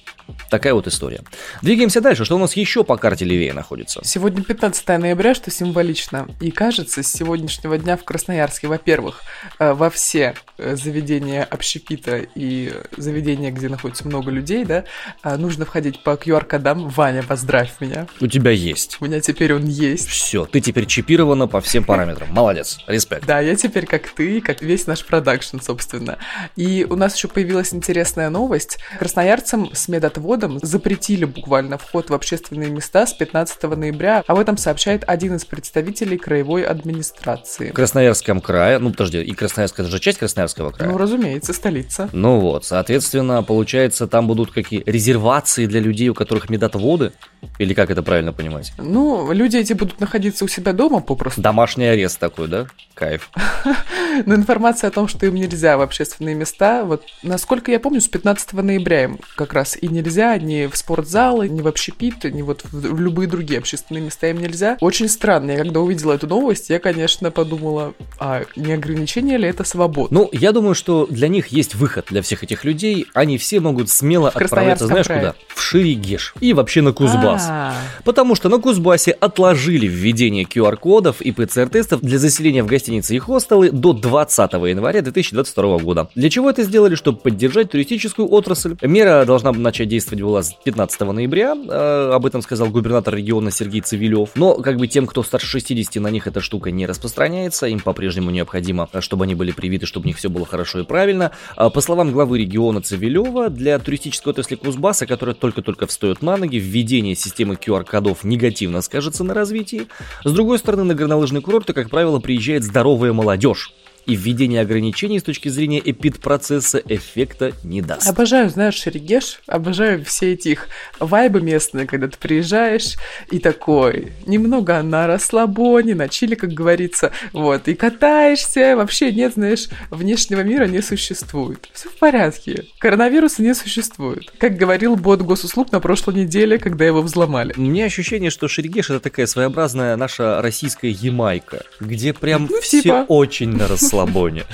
Такая 0.50 0.74
вот 0.74 0.86
история. 0.86 1.20
Двигаемся 1.62 2.00
дальше. 2.00 2.24
Что 2.24 2.36
у 2.36 2.38
нас 2.38 2.54
еще 2.56 2.84
по 2.84 2.96
карте 2.96 3.24
левее 3.24 3.52
находится? 3.52 4.00
Сегодня 4.04 4.42
15 4.42 4.86
ноября, 4.88 5.34
что 5.34 5.50
символично. 5.50 6.28
И 6.40 6.50
кажется, 6.50 7.02
с 7.02 7.12
сегодняшнего 7.12 7.76
дня 7.78 7.96
в 7.96 8.04
Красноярске, 8.04 8.68
во-первых, 8.68 9.22
э, 9.58 9.72
во 9.72 9.90
все 9.90 10.34
э, 10.58 10.76
заведения 10.76 11.44
общепита 11.44 12.24
и 12.34 12.72
заведения, 12.96 13.50
где 13.50 13.68
находится 13.68 14.06
много 14.06 14.30
людей, 14.30 14.64
да, 14.64 14.84
э, 15.22 15.36
нужно 15.36 15.64
входить 15.64 16.02
по 16.02 16.10
QR-кодам. 16.10 16.88
Ваня, 16.88 17.22
поздравь 17.22 17.72
меня. 17.80 18.06
У 18.20 18.26
тебя 18.26 18.50
есть. 18.50 18.98
У 19.00 19.06
меня 19.06 19.20
теперь 19.20 19.54
он 19.54 19.66
есть. 19.66 20.08
Все, 20.08 20.46
ты 20.46 20.60
теперь 20.60 20.86
чипирована 20.86 21.48
по 21.48 21.60
всем 21.60 21.84
параметрам. 21.84 22.28
Молодец, 22.30 22.78
респект. 22.86 23.26
Да, 23.26 23.40
я 23.40 23.56
теперь 23.56 23.86
как 23.86 24.08
ты, 24.08 24.40
как 24.40 24.62
весь 24.62 24.86
наш 24.86 25.04
продакшн, 25.04 25.58
собственно. 25.60 26.18
И 26.56 26.86
у 26.88 26.96
нас 26.96 27.16
еще 27.16 27.28
появилась 27.28 27.74
интересная 27.74 28.30
новость. 28.30 28.78
Красноярцам 28.98 29.74
с 29.74 29.88
медотводом 29.88 30.19
водом 30.20 30.58
запретили 30.62 31.24
буквально 31.24 31.78
вход 31.78 32.10
в 32.10 32.14
общественные 32.14 32.70
места 32.70 33.06
с 33.06 33.12
15 33.12 33.62
ноября. 33.62 34.22
Об 34.26 34.38
этом 34.38 34.56
сообщает 34.56 35.04
один 35.06 35.36
из 35.36 35.44
представителей 35.44 36.16
краевой 36.16 36.62
администрации. 36.62 37.70
В 37.70 37.74
Красноярском 37.74 38.40
крае, 38.40 38.78
ну 38.78 38.90
подожди, 38.90 39.22
и 39.22 39.32
Красноярск 39.32 39.80
это 39.80 39.88
же 39.88 39.98
часть 39.98 40.18
Красноярского 40.18 40.70
края? 40.70 40.90
Ну, 40.90 40.98
разумеется, 40.98 41.52
столица. 41.52 42.08
Ну 42.12 42.40
вот, 42.40 42.64
соответственно, 42.64 43.42
получается, 43.42 44.06
там 44.06 44.26
будут 44.26 44.52
какие 44.52 44.82
резервации 44.86 45.66
для 45.66 45.80
людей, 45.80 46.08
у 46.08 46.14
которых 46.14 46.48
медотводы? 46.50 47.12
Или 47.58 47.74
как 47.74 47.90
это 47.90 48.02
правильно 48.02 48.32
понимать? 48.32 48.72
Ну, 48.78 49.32
люди 49.32 49.56
эти 49.56 49.72
будут 49.72 50.00
находиться 50.00 50.44
у 50.44 50.48
себя 50.48 50.72
дома 50.72 51.00
попросту. 51.00 51.40
Домашний 51.40 51.86
арест 51.86 52.18
такой, 52.18 52.48
да? 52.48 52.66
Кайф. 52.94 53.30
Но 54.26 54.34
информация 54.34 54.88
о 54.88 54.90
том, 54.90 55.08
что 55.08 55.26
им 55.26 55.34
нельзя 55.34 55.76
в 55.76 55.80
общественные 55.80 56.34
места, 56.34 56.84
вот 56.84 57.04
насколько 57.22 57.70
я 57.70 57.80
помню, 57.80 58.00
с 58.00 58.08
15 58.08 58.52
ноября 58.52 59.04
им 59.04 59.18
как 59.36 59.52
раз 59.52 59.76
и 59.80 59.88
нельзя 59.88 59.99
нельзя, 60.00 60.36
ни 60.38 60.66
в 60.66 60.76
спортзалы, 60.76 61.48
ни 61.48 61.60
в 61.60 61.68
общепит, 61.68 62.24
ни 62.24 62.42
вот 62.42 62.64
в, 62.70 63.00
любые 63.00 63.28
другие 63.28 63.58
общественные 63.58 64.02
места 64.02 64.28
им 64.28 64.38
нельзя. 64.38 64.76
Очень 64.80 65.08
странно. 65.08 65.52
Я 65.52 65.58
когда 65.58 65.80
увидела 65.80 66.12
эту 66.12 66.26
новость, 66.26 66.70
я, 66.70 66.78
конечно, 66.78 67.30
подумала, 67.30 67.94
а 68.18 68.42
не 68.56 68.72
ограничение 68.72 69.38
ли 69.38 69.48
это 69.48 69.64
свобода? 69.64 70.08
Ну, 70.12 70.28
я 70.32 70.52
думаю, 70.52 70.74
что 70.74 71.06
для 71.06 71.28
них 71.28 71.48
есть 71.48 71.74
выход 71.74 72.06
для 72.10 72.22
всех 72.22 72.42
этих 72.42 72.64
людей. 72.64 73.06
Они 73.14 73.38
все 73.38 73.60
могут 73.60 73.90
смело 73.90 74.30
в 74.30 74.36
отправляться, 74.36 74.86
знаешь 74.86 75.06
крае. 75.06 75.20
куда? 75.20 75.34
В 75.48 75.60
Шерегеш. 75.62 76.34
И 76.40 76.52
вообще 76.52 76.82
на 76.82 76.92
Кузбасс. 76.92 77.46
А-а-а. 77.48 78.02
Потому 78.04 78.34
что 78.34 78.48
на 78.48 78.58
Кузбассе 78.58 79.12
отложили 79.12 79.86
введение 79.86 80.44
QR-кодов 80.44 81.20
и 81.20 81.32
ПЦР-тестов 81.32 82.00
для 82.00 82.18
заселения 82.18 82.62
в 82.62 82.66
гостиницы 82.66 83.14
и 83.14 83.18
хостелы 83.18 83.70
до 83.70 83.92
20 83.92 84.52
января 84.52 85.02
2022 85.02 85.78
года. 85.78 86.08
Для 86.14 86.30
чего 86.30 86.50
это 86.50 86.62
сделали? 86.62 86.94
Чтобы 86.94 87.18
поддержать 87.18 87.70
туристическую 87.70 88.28
отрасль. 88.30 88.76
Мера 88.82 89.24
должна 89.24 89.52
начать 89.52 89.88
действовать 89.90 90.22
была 90.22 90.42
с 90.42 90.54
15 90.54 91.12
ноября, 91.12 91.54
э, 91.54 92.10
об 92.14 92.24
этом 92.24 92.40
сказал 92.40 92.68
губернатор 92.68 93.14
региона 93.14 93.50
Сергей 93.50 93.82
Цивилев. 93.82 94.30
Но 94.36 94.54
как 94.54 94.78
бы 94.78 94.86
тем, 94.86 95.06
кто 95.06 95.22
старше 95.22 95.46
60, 95.46 95.96
на 95.96 96.08
них 96.08 96.26
эта 96.26 96.40
штука 96.40 96.70
не 96.70 96.86
распространяется, 96.86 97.66
им 97.66 97.80
по-прежнему 97.80 98.30
необходимо, 98.30 98.88
чтобы 99.00 99.24
они 99.24 99.34
были 99.34 99.50
привиты, 99.50 99.84
чтобы 99.84 100.04
у 100.04 100.06
них 100.06 100.16
все 100.16 100.30
было 100.30 100.46
хорошо 100.46 100.80
и 100.80 100.84
правильно. 100.84 101.32
А, 101.56 101.68
по 101.68 101.80
словам 101.82 102.12
главы 102.12 102.38
региона 102.38 102.80
Цивилева, 102.80 103.50
для 103.50 103.78
туристической 103.78 104.30
отрасли 104.30 104.54
Кузбасса, 104.54 105.06
которая 105.06 105.34
только-только 105.34 105.86
встает 105.86 106.22
на 106.22 106.36
ноги, 106.36 106.56
введение 106.56 107.14
системы 107.14 107.54
QR-кодов 107.54 108.24
негативно 108.24 108.80
скажется 108.80 109.24
на 109.24 109.34
развитии. 109.34 109.88
С 110.24 110.32
другой 110.32 110.58
стороны, 110.58 110.84
на 110.84 110.94
горнолыжные 110.94 111.42
курорты, 111.42 111.72
как 111.72 111.90
правило, 111.90 112.20
приезжает 112.20 112.64
здоровая 112.64 113.12
молодежь 113.12 113.74
и 114.10 114.16
введение 114.16 114.62
ограничений 114.62 115.20
с 115.20 115.22
точки 115.22 115.48
зрения 115.48 115.78
эпид-процесса 115.78 116.82
эффекта 116.84 117.52
не 117.62 117.80
даст. 117.80 118.08
Обожаю, 118.08 118.50
знаешь, 118.50 118.74
Шерегеш, 118.74 119.40
обожаю 119.46 120.04
все 120.04 120.32
эти 120.32 120.48
их 120.48 120.66
вайбы 120.98 121.40
местные, 121.40 121.86
когда 121.86 122.08
ты 122.08 122.18
приезжаешь 122.18 122.96
и 123.30 123.38
такой, 123.38 124.12
немного 124.26 124.82
на 124.82 125.06
расслабоне, 125.06 125.94
на 125.94 126.08
чили, 126.08 126.34
как 126.34 126.50
говорится, 126.50 127.12
вот, 127.32 127.68
и 127.68 127.74
катаешься, 127.74 128.74
вообще 128.74 129.12
нет, 129.12 129.34
знаешь, 129.34 129.68
внешнего 129.90 130.40
мира 130.40 130.64
не 130.64 130.82
существует. 130.82 131.68
Все 131.72 131.88
в 131.88 131.96
порядке, 131.96 132.64
коронавируса 132.80 133.42
не 133.42 133.54
существует. 133.54 134.32
Как 134.38 134.56
говорил 134.56 134.96
бот 134.96 135.22
госуслуг 135.22 135.70
на 135.70 135.78
прошлой 135.78 136.16
неделе, 136.16 136.58
когда 136.58 136.84
его 136.84 137.00
взломали. 137.00 137.54
У 137.56 137.60
меня 137.60 137.84
ощущение, 137.84 138.30
что 138.30 138.48
Шерегеш 138.48 138.90
это 138.90 138.98
такая 138.98 139.26
своеобразная 139.26 139.94
наша 139.94 140.42
российская 140.42 140.90
Ямайка, 140.90 141.62
где 141.78 142.12
прям 142.12 142.48
ну, 142.50 142.60
все 142.60 142.82
типа. 142.82 143.04
очень 143.06 143.50
на 143.50 143.68
расслабоне 143.68 143.99
расслабоне. 144.00 144.44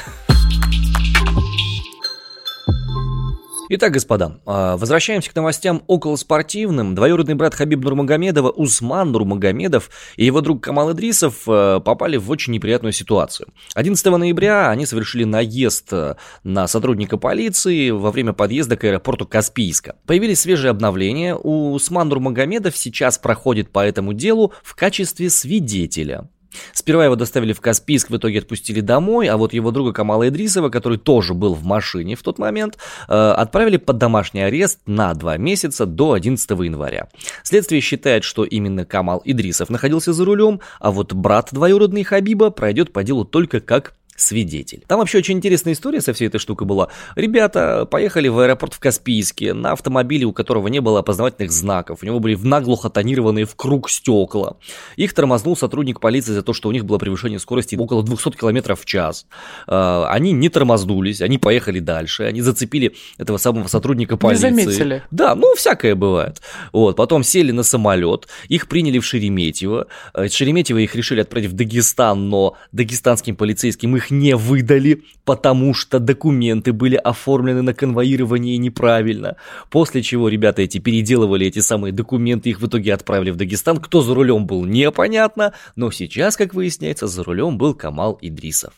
Итак, 3.68 3.94
господа, 3.94 4.38
а, 4.46 4.76
возвращаемся 4.76 5.32
к 5.32 5.34
новостям 5.34 5.82
околоспортивным. 5.88 6.94
Двоюродный 6.94 7.34
брат 7.34 7.52
Хабиб 7.52 7.82
Нурмагомедова 7.82 8.48
Усман 8.50 9.10
Нурмагомедов 9.10 9.90
и 10.14 10.24
его 10.24 10.40
друг 10.40 10.62
Камал 10.62 10.92
Идрисов 10.92 11.42
а, 11.48 11.80
попали 11.80 12.16
в 12.16 12.30
очень 12.30 12.52
неприятную 12.52 12.92
ситуацию. 12.92 13.48
11 13.74 14.06
ноября 14.06 14.70
они 14.70 14.86
совершили 14.86 15.24
наезд 15.24 15.88
а, 15.92 16.16
на 16.44 16.68
сотрудника 16.68 17.16
полиции 17.16 17.90
во 17.90 18.12
время 18.12 18.34
подъезда 18.34 18.76
к 18.76 18.84
аэропорту 18.84 19.26
Каспийска. 19.26 19.96
Появились 20.06 20.40
свежие 20.40 20.70
обновления. 20.70 21.34
Усман 21.34 22.08
Нурмагомедов 22.08 22.76
сейчас 22.76 23.18
проходит 23.18 23.72
по 23.72 23.84
этому 23.84 24.12
делу 24.12 24.52
в 24.62 24.76
качестве 24.76 25.28
свидетеля. 25.28 26.28
Сперва 26.72 27.04
его 27.04 27.16
доставили 27.16 27.52
в 27.52 27.60
Каспийск, 27.60 28.10
в 28.10 28.16
итоге 28.16 28.38
отпустили 28.38 28.80
домой, 28.80 29.28
а 29.28 29.36
вот 29.36 29.52
его 29.52 29.70
друга 29.70 29.92
Камала 29.92 30.28
Идрисова, 30.28 30.68
который 30.68 30.98
тоже 30.98 31.34
был 31.34 31.54
в 31.54 31.64
машине 31.64 32.16
в 32.16 32.22
тот 32.22 32.38
момент, 32.38 32.78
э, 33.08 33.12
отправили 33.12 33.76
под 33.76 33.98
домашний 33.98 34.42
арест 34.42 34.80
на 34.86 35.14
два 35.14 35.36
месяца 35.36 35.86
до 35.86 36.12
11 36.12 36.50
января. 36.50 37.08
Следствие 37.42 37.80
считает, 37.80 38.24
что 38.24 38.44
именно 38.44 38.84
Камал 38.84 39.22
Идрисов 39.24 39.70
находился 39.70 40.12
за 40.12 40.24
рулем, 40.24 40.60
а 40.80 40.90
вот 40.90 41.12
брат 41.12 41.48
двоюродный 41.52 42.04
Хабиба 42.04 42.50
пройдет 42.50 42.92
по 42.92 43.02
делу 43.02 43.24
только 43.24 43.60
как 43.60 43.94
свидетель. 44.16 44.84
Там 44.86 44.98
вообще 44.98 45.18
очень 45.18 45.36
интересная 45.36 45.74
история 45.74 46.00
со 46.00 46.12
всей 46.12 46.28
этой 46.28 46.38
штукой 46.38 46.66
была. 46.66 46.88
Ребята 47.14 47.86
поехали 47.86 48.28
в 48.28 48.38
аэропорт 48.38 48.74
в 48.74 48.78
Каспийске 48.78 49.54
на 49.54 49.72
автомобиле, 49.72 50.26
у 50.26 50.32
которого 50.32 50.68
не 50.68 50.80
было 50.80 51.00
опознавательных 51.00 51.52
знаков. 51.52 52.00
У 52.02 52.06
него 52.06 52.20
были 52.20 52.36
наглухо 52.36 52.90
тонированные 52.90 53.44
в 53.44 53.54
круг 53.54 53.90
стекла. 53.90 54.56
Их 54.96 55.12
тормознул 55.12 55.56
сотрудник 55.56 56.00
полиции 56.00 56.32
за 56.32 56.42
то, 56.42 56.52
что 56.52 56.68
у 56.68 56.72
них 56.72 56.84
было 56.84 56.98
превышение 56.98 57.38
скорости 57.38 57.76
около 57.76 58.02
200 58.02 58.30
км 58.30 58.74
в 58.74 58.84
час. 58.84 59.26
А, 59.66 60.08
они 60.10 60.32
не 60.32 60.48
тормознулись, 60.48 61.20
они 61.20 61.38
поехали 61.38 61.80
дальше, 61.80 62.24
они 62.24 62.40
зацепили 62.40 62.94
этого 63.18 63.36
самого 63.36 63.68
сотрудника 63.68 64.16
полиции. 64.16 64.50
Не 64.50 64.62
заметили. 64.62 65.02
Да, 65.10 65.34
ну 65.34 65.54
всякое 65.56 65.94
бывает. 65.94 66.40
Вот, 66.72 66.96
потом 66.96 67.22
сели 67.22 67.52
на 67.52 67.62
самолет, 67.62 68.28
их 68.48 68.68
приняли 68.68 68.98
в 68.98 69.04
Шереметьево. 69.04 69.86
Из 70.18 70.32
Шереметьево 70.32 70.78
их 70.78 70.94
решили 70.94 71.20
отправить 71.20 71.50
в 71.50 71.52
Дагестан, 71.54 72.28
но 72.28 72.56
дагестанским 72.72 73.36
полицейским 73.36 73.96
их 73.96 74.05
их 74.06 74.10
не 74.10 74.36
выдали, 74.36 75.02
потому 75.24 75.74
что 75.74 75.98
документы 75.98 76.72
были 76.72 76.96
оформлены 76.96 77.62
на 77.62 77.74
конвоирование 77.74 78.56
неправильно. 78.58 79.36
После 79.70 80.02
чего 80.02 80.28
ребята 80.28 80.62
эти 80.62 80.78
переделывали 80.78 81.46
эти 81.46 81.58
самые 81.58 81.92
документы, 81.92 82.50
их 82.50 82.60
в 82.60 82.66
итоге 82.66 82.94
отправили 82.94 83.30
в 83.30 83.36
Дагестан. 83.36 83.78
Кто 83.78 84.02
за 84.02 84.14
рулем 84.14 84.46
был, 84.46 84.64
непонятно, 84.64 85.52
но 85.76 85.90
сейчас, 85.90 86.36
как 86.36 86.54
выясняется, 86.54 87.06
за 87.06 87.22
рулем 87.24 87.58
был 87.58 87.74
Камал 87.74 88.18
Идрисов. 88.20 88.72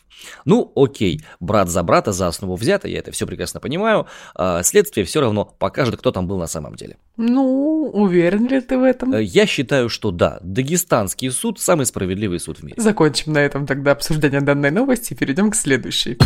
Ну, 0.45 0.71
окей, 0.75 1.21
брат 1.39 1.69
за 1.69 1.83
брата 1.83 2.11
за 2.11 2.27
основу 2.27 2.55
взято, 2.55 2.87
я 2.87 2.99
это 2.99 3.11
все 3.11 3.25
прекрасно 3.25 3.59
понимаю. 3.59 4.07
А 4.35 4.63
следствие 4.63 5.05
все 5.05 5.21
равно 5.21 5.45
покажет, 5.45 5.97
кто 5.97 6.11
там 6.11 6.27
был 6.27 6.37
на 6.37 6.47
самом 6.47 6.75
деле. 6.75 6.97
Ну, 7.17 7.89
уверен 7.93 8.47
ли 8.47 8.61
ты 8.61 8.77
в 8.77 8.83
этом? 8.83 9.13
Э, 9.13 9.23
я 9.23 9.45
считаю, 9.45 9.89
что 9.89 10.11
да, 10.11 10.39
дагестанский 10.41 11.31
суд 11.31 11.59
самый 11.59 11.85
справедливый 11.85 12.39
суд 12.39 12.59
в 12.59 12.63
мире. 12.63 12.81
Закончим 12.81 13.33
на 13.33 13.39
этом 13.39 13.65
тогда 13.65 13.91
обсуждение 13.91 14.41
данной 14.41 14.71
новости 14.71 15.13
перейдем 15.19 15.51
к 15.51 15.55
следующей. 15.55 16.17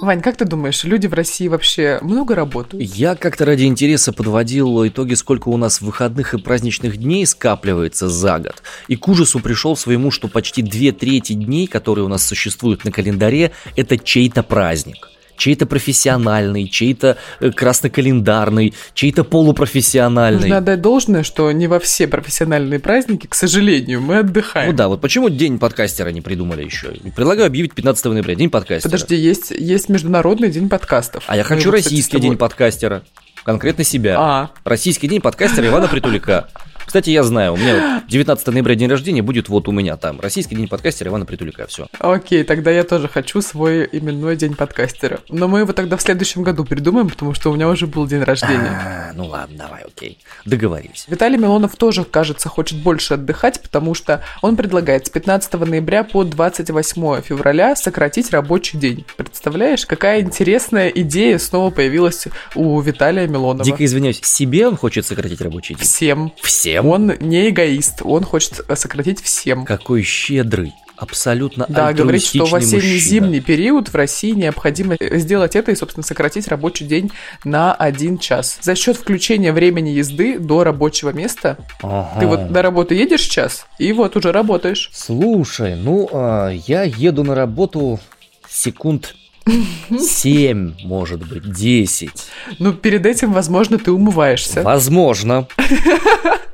Вань, 0.00 0.20
как 0.20 0.36
ты 0.36 0.44
думаешь, 0.44 0.84
люди 0.84 1.08
в 1.08 1.14
России 1.14 1.48
вообще 1.48 1.98
много 2.02 2.36
работают? 2.36 2.94
Я 2.94 3.16
как-то 3.16 3.44
ради 3.44 3.64
интереса 3.64 4.12
подводил 4.12 4.86
итоги, 4.86 5.14
сколько 5.14 5.48
у 5.48 5.56
нас 5.56 5.80
выходных 5.80 6.34
и 6.34 6.38
праздничных 6.38 6.98
дней 6.98 7.26
скапливается 7.26 8.08
за 8.08 8.38
год. 8.38 8.62
И 8.86 8.94
к 8.94 9.08
ужасу 9.08 9.40
пришел 9.40 9.74
своему, 9.74 10.12
что 10.12 10.28
почти 10.28 10.62
две 10.62 10.92
трети 10.92 11.32
дней, 11.32 11.66
которые 11.66 12.04
у 12.04 12.08
нас 12.08 12.24
существуют 12.24 12.84
на 12.84 12.92
календаре, 12.92 13.50
это 13.74 13.98
чей-то 13.98 14.44
праздник 14.44 15.08
чей-то 15.36 15.66
профессиональный, 15.66 16.68
чей-то 16.68 17.16
э, 17.40 17.50
краснокалендарный, 17.50 18.74
чей-то 18.94 19.24
полупрофессиональный. 19.24 20.40
Нужно 20.40 20.58
отдать 20.58 20.80
должное, 20.80 21.22
что 21.22 21.50
не 21.52 21.66
во 21.66 21.78
все 21.78 22.06
профессиональные 22.06 22.80
праздники, 22.80 23.26
к 23.26 23.34
сожалению, 23.34 24.00
мы 24.00 24.18
отдыхаем. 24.18 24.70
Ну 24.70 24.76
да, 24.76 24.88
вот 24.88 25.00
почему 25.00 25.28
день 25.28 25.58
подкастера 25.58 26.10
не 26.10 26.20
придумали 26.20 26.64
еще? 26.64 26.88
Предлагаю 27.14 27.46
объявить 27.46 27.74
15 27.74 28.04
ноября, 28.06 28.34
день 28.34 28.50
подкастера. 28.50 28.90
Подожди, 28.90 29.16
есть, 29.16 29.50
есть 29.50 29.88
международный 29.88 30.50
день 30.50 30.68
подкастов. 30.68 31.24
А 31.26 31.36
я 31.36 31.44
хочу 31.44 31.68
мы 31.68 31.76
российский 31.76 32.18
день 32.20 32.36
подкастера. 32.36 33.02
Конкретно 33.44 33.84
себя. 33.84 34.16
А. 34.18 34.50
Российский 34.64 35.06
день 35.06 35.20
подкастера 35.20 35.66
Ивана 35.66 35.86
Притулика. 35.86 36.48
Кстати, 36.86 37.10
я 37.10 37.24
знаю, 37.24 37.54
у 37.54 37.56
меня 37.56 38.02
19 38.08 38.46
ноября 38.46 38.76
день 38.76 38.88
рождения 38.88 39.20
будет 39.20 39.48
вот 39.48 39.66
у 39.66 39.72
меня 39.72 39.96
там. 39.96 40.20
Российский 40.20 40.54
день 40.54 40.68
подкастера 40.68 41.08
Ивана 41.08 41.26
Притулика, 41.26 41.66
все. 41.66 41.88
Окей, 41.98 42.44
тогда 42.44 42.70
я 42.70 42.84
тоже 42.84 43.08
хочу 43.08 43.42
свой 43.42 43.88
именной 43.90 44.36
день 44.36 44.54
подкастера. 44.54 45.18
Но 45.28 45.48
мы 45.48 45.60
его 45.60 45.72
тогда 45.72 45.96
в 45.96 46.02
следующем 46.02 46.44
году 46.44 46.64
придумаем, 46.64 47.08
потому 47.08 47.34
что 47.34 47.50
у 47.50 47.56
меня 47.56 47.68
уже 47.68 47.88
был 47.88 48.06
день 48.06 48.22
рождения. 48.22 48.70
А, 48.70 49.12
ну 49.14 49.26
ладно, 49.26 49.56
давай, 49.58 49.82
окей. 49.82 50.18
Договорились. 50.44 51.06
Виталий 51.08 51.38
Милонов 51.38 51.74
тоже, 51.74 52.04
кажется, 52.04 52.48
хочет 52.48 52.80
больше 52.80 53.14
отдыхать, 53.14 53.60
потому 53.60 53.94
что 53.94 54.22
он 54.40 54.56
предлагает 54.56 55.06
с 55.06 55.10
15 55.10 55.54
ноября 55.54 56.04
по 56.04 56.22
28 56.22 57.22
февраля 57.22 57.74
сократить 57.74 58.30
рабочий 58.30 58.78
день. 58.78 59.04
Представляешь, 59.16 59.86
какая 59.86 60.20
интересная 60.20 60.88
идея 60.90 61.38
снова 61.38 61.70
появилась 61.70 62.28
у 62.54 62.80
Виталия 62.80 63.26
Милонова. 63.26 63.64
Дико 63.64 63.84
извиняюсь, 63.84 64.20
себе 64.22 64.68
он 64.68 64.76
хочет 64.76 65.04
сократить 65.04 65.40
рабочий 65.40 65.74
день? 65.74 65.84
Всем. 65.84 66.32
Всем? 66.40 66.75
Всем. 66.80 66.86
Он 66.90 67.12
не 67.20 67.50
эгоист, 67.50 68.02
он 68.02 68.24
хочет 68.24 68.60
сократить 68.74 69.20
всем. 69.20 69.64
Какой 69.64 70.02
щедрый 70.02 70.74
абсолютно 70.96 71.66
Да, 71.68 71.92
говорит, 71.92 72.24
что 72.24 72.46
в 72.46 72.54
осенне-зимний 72.54 73.40
период 73.40 73.88
в 73.88 73.94
России 73.94 74.30
необходимо 74.30 74.96
э, 74.98 75.18
сделать 75.18 75.54
это 75.54 75.70
и, 75.70 75.74
собственно, 75.74 76.02
сократить 76.02 76.48
рабочий 76.48 76.86
день 76.86 77.12
на 77.44 77.74
один 77.74 78.16
час. 78.16 78.58
За 78.62 78.74
счет 78.74 78.96
включения 78.96 79.52
времени 79.52 79.90
езды 79.90 80.38
до 80.38 80.64
рабочего 80.64 81.10
места. 81.10 81.58
Ага. 81.82 82.20
Ты 82.20 82.26
вот 82.26 82.50
до 82.50 82.62
работы 82.62 82.94
едешь 82.94 83.20
час, 83.20 83.66
и 83.78 83.92
вот 83.92 84.16
уже 84.16 84.32
работаешь. 84.32 84.90
Слушай, 84.94 85.76
ну, 85.76 86.08
а, 86.12 86.48
я 86.48 86.84
еду 86.84 87.24
на 87.24 87.34
работу 87.34 88.00
секунд 88.48 89.14
7, 89.98 90.76
может 90.84 91.28
быть, 91.28 91.52
10. 91.52 92.10
Ну, 92.58 92.72
перед 92.72 93.04
этим, 93.04 93.34
возможно, 93.34 93.78
ты 93.78 93.92
умываешься. 93.92 94.62
Возможно. 94.62 95.46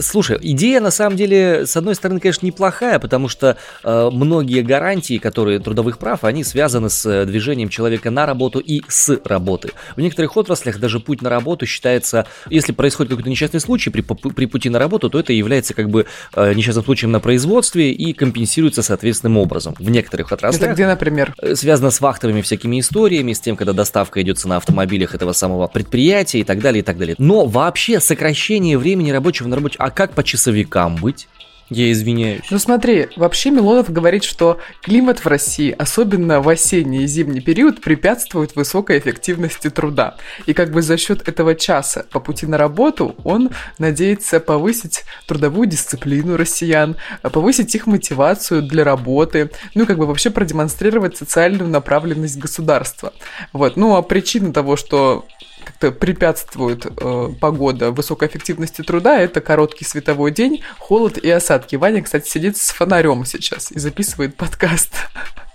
Слушай, 0.00 0.38
идея 0.40 0.80
на 0.80 0.90
самом 0.90 1.16
деле, 1.16 1.66
с 1.66 1.76
одной 1.76 1.94
стороны, 1.94 2.20
конечно, 2.20 2.46
неплохая, 2.46 2.98
потому 2.98 3.28
что 3.28 3.56
э, 3.82 4.10
многие 4.12 4.62
гарантии, 4.62 5.18
которые 5.18 5.58
трудовых 5.58 5.98
прав, 5.98 6.24
они 6.24 6.44
связаны 6.44 6.90
с 6.90 7.04
э, 7.06 7.24
движением 7.26 7.68
человека 7.68 8.10
на 8.10 8.26
работу 8.26 8.58
и 8.58 8.82
с 8.88 9.18
работы. 9.24 9.70
В 9.96 10.00
некоторых 10.00 10.36
отраслях 10.36 10.78
даже 10.78 11.00
путь 11.00 11.22
на 11.22 11.30
работу 11.30 11.66
считается, 11.66 12.26
если 12.48 12.72
происходит 12.72 13.10
какой-то 13.10 13.30
несчастный 13.30 13.60
случай 13.60 13.90
при, 13.90 14.00
при 14.00 14.46
пути 14.46 14.68
на 14.70 14.78
работу, 14.78 15.10
то 15.10 15.18
это 15.18 15.32
является 15.32 15.74
как 15.74 15.90
бы 15.90 16.06
э, 16.34 16.54
несчастным 16.54 16.84
случаем 16.84 17.12
на 17.12 17.20
производстве 17.20 17.92
и 17.92 18.12
компенсируется 18.12 18.82
соответственным 18.82 19.36
образом. 19.38 19.74
В 19.78 19.90
некоторых 19.90 20.32
отраслях. 20.32 20.62
Это 20.62 20.72
где, 20.72 20.86
например? 20.86 21.34
Э, 21.40 21.54
связано 21.54 21.90
с 21.90 22.00
вахтовыми 22.00 22.40
всякими 22.40 22.80
историями, 22.80 23.32
с 23.32 23.40
тем, 23.40 23.56
когда 23.56 23.72
доставка 23.72 24.22
идется 24.22 24.48
на 24.48 24.56
автомобилях 24.56 25.14
этого 25.14 25.32
самого 25.32 25.66
предприятия 25.66 26.40
и 26.40 26.44
так 26.44 26.60
далее, 26.60 26.80
и 26.80 26.84
так 26.84 26.98
далее. 26.98 27.16
Но 27.18 27.46
вообще 27.46 28.00
сокращение 28.00 28.78
времени 28.78 29.10
рабочего 29.10 29.48
на 29.48 29.56
рабочем 29.56 29.81
а 29.82 29.90
как 29.90 30.12
по 30.12 30.22
часовикам 30.22 30.94
быть? 30.94 31.28
Я 31.68 31.90
извиняюсь. 31.90 32.42
Ну 32.50 32.58
смотри, 32.58 33.08
вообще 33.16 33.50
Милонов 33.50 33.90
говорит, 33.90 34.24
что 34.24 34.60
климат 34.82 35.20
в 35.20 35.26
России, 35.26 35.74
особенно 35.76 36.40
в 36.40 36.48
осенний 36.48 37.04
и 37.04 37.06
зимний 37.06 37.40
период, 37.40 37.80
препятствует 37.80 38.54
высокой 38.54 38.98
эффективности 38.98 39.70
труда. 39.70 40.16
И 40.46 40.52
как 40.52 40.70
бы 40.70 40.82
за 40.82 40.98
счет 40.98 41.26
этого 41.26 41.54
часа 41.54 42.04
по 42.12 42.20
пути 42.20 42.46
на 42.46 42.58
работу 42.58 43.16
он 43.24 43.50
надеется 43.78 44.38
повысить 44.38 45.04
трудовую 45.26 45.66
дисциплину 45.66 46.36
россиян, 46.36 46.96
повысить 47.22 47.74
их 47.74 47.86
мотивацию 47.86 48.62
для 48.62 48.84
работы, 48.84 49.50
ну 49.74 49.86
как 49.86 49.98
бы 49.98 50.06
вообще 50.06 50.30
продемонстрировать 50.30 51.16
социальную 51.16 51.70
направленность 51.70 52.38
государства. 52.38 53.14
Вот. 53.52 53.76
Ну 53.76 53.96
а 53.96 54.02
причина 54.02 54.52
того, 54.52 54.76
что 54.76 55.26
как-то 55.64 55.92
препятствует 55.92 56.86
э, 56.86 57.28
погода 57.40 57.90
высокой 57.90 58.28
эффективности 58.28 58.82
труда, 58.82 59.20
это 59.20 59.40
короткий 59.40 59.84
световой 59.84 60.30
день, 60.30 60.62
холод 60.78 61.18
и 61.18 61.30
осадки. 61.30 61.76
Ваня, 61.76 62.02
кстати, 62.02 62.28
сидит 62.28 62.56
с 62.56 62.70
фонарем 62.70 63.24
сейчас 63.24 63.72
и 63.72 63.78
записывает 63.78 64.36
подкаст. 64.36 64.94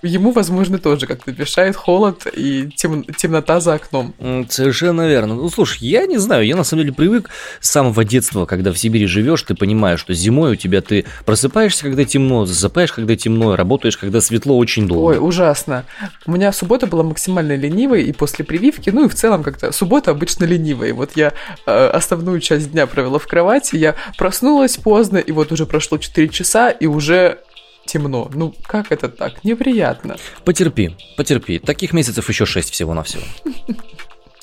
Ему, 0.03 0.31
возможно, 0.31 0.77
тоже 0.77 1.07
как-то 1.07 1.31
мешает 1.31 1.75
холод 1.75 2.27
и 2.31 2.69
тем, 2.75 3.03
темнота 3.03 3.59
за 3.59 3.73
окном. 3.73 4.13
Совершенно 4.47 5.07
верно. 5.07 5.33
Ну, 5.33 5.49
слушай, 5.49 5.79
я 5.81 6.05
не 6.05 6.17
знаю, 6.17 6.45
я 6.45 6.55
на 6.55 6.63
самом 6.63 6.83
деле 6.83 6.93
привык 6.93 7.29
с 7.59 7.69
самого 7.69 8.05
детства, 8.05 8.45
когда 8.45 8.71
в 8.71 8.77
Сибири 8.77 9.07
живешь, 9.07 9.41
ты 9.41 9.55
понимаешь, 9.55 9.99
что 9.99 10.13
зимой 10.13 10.51
у 10.51 10.55
тебя 10.55 10.81
ты 10.81 11.05
просыпаешься, 11.25 11.83
когда 11.83 12.05
темно, 12.05 12.45
засыпаешь, 12.45 12.91
когда 12.91 13.15
темно, 13.15 13.55
работаешь, 13.55 13.97
когда 13.97 14.21
светло 14.21 14.57
очень 14.57 14.87
долго. 14.87 15.13
Ой, 15.13 15.17
ужасно. 15.19 15.85
У 16.27 16.31
меня 16.31 16.51
суббота 16.51 16.85
была 16.85 17.03
максимально 17.03 17.55
ленивой, 17.55 18.03
и 18.03 18.13
после 18.13 18.45
прививки, 18.45 18.91
ну 18.91 19.05
и 19.05 19.09
в 19.09 19.15
целом 19.15 19.41
как-то 19.43 19.71
суббота 19.71 20.11
обычно 20.11 20.45
ленивая. 20.45 20.93
Вот 20.93 21.11
я 21.15 21.33
э, 21.65 21.87
основную 21.87 22.39
часть 22.39 22.71
дня 22.71 22.85
провела 22.85 23.17
в 23.17 23.25
кровати, 23.25 23.75
я 23.75 23.95
проснулась 24.17 24.77
поздно, 24.77 25.17
и 25.17 25.31
вот 25.31 25.51
уже 25.51 25.65
прошло 25.65 25.97
4 25.97 26.29
часа, 26.29 26.69
и 26.69 26.85
уже 26.85 27.39
темно. 27.87 28.29
Ну, 28.33 28.53
как 28.63 28.91
это 28.91 29.09
так? 29.09 29.43
Неприятно. 29.43 30.17
Потерпи, 30.45 30.95
потерпи. 31.17 31.59
Таких 31.59 31.93
месяцев 31.93 32.29
еще 32.29 32.45
шесть 32.45 32.69
всего 32.69 32.93
на 32.93 33.03
все. 33.03 33.19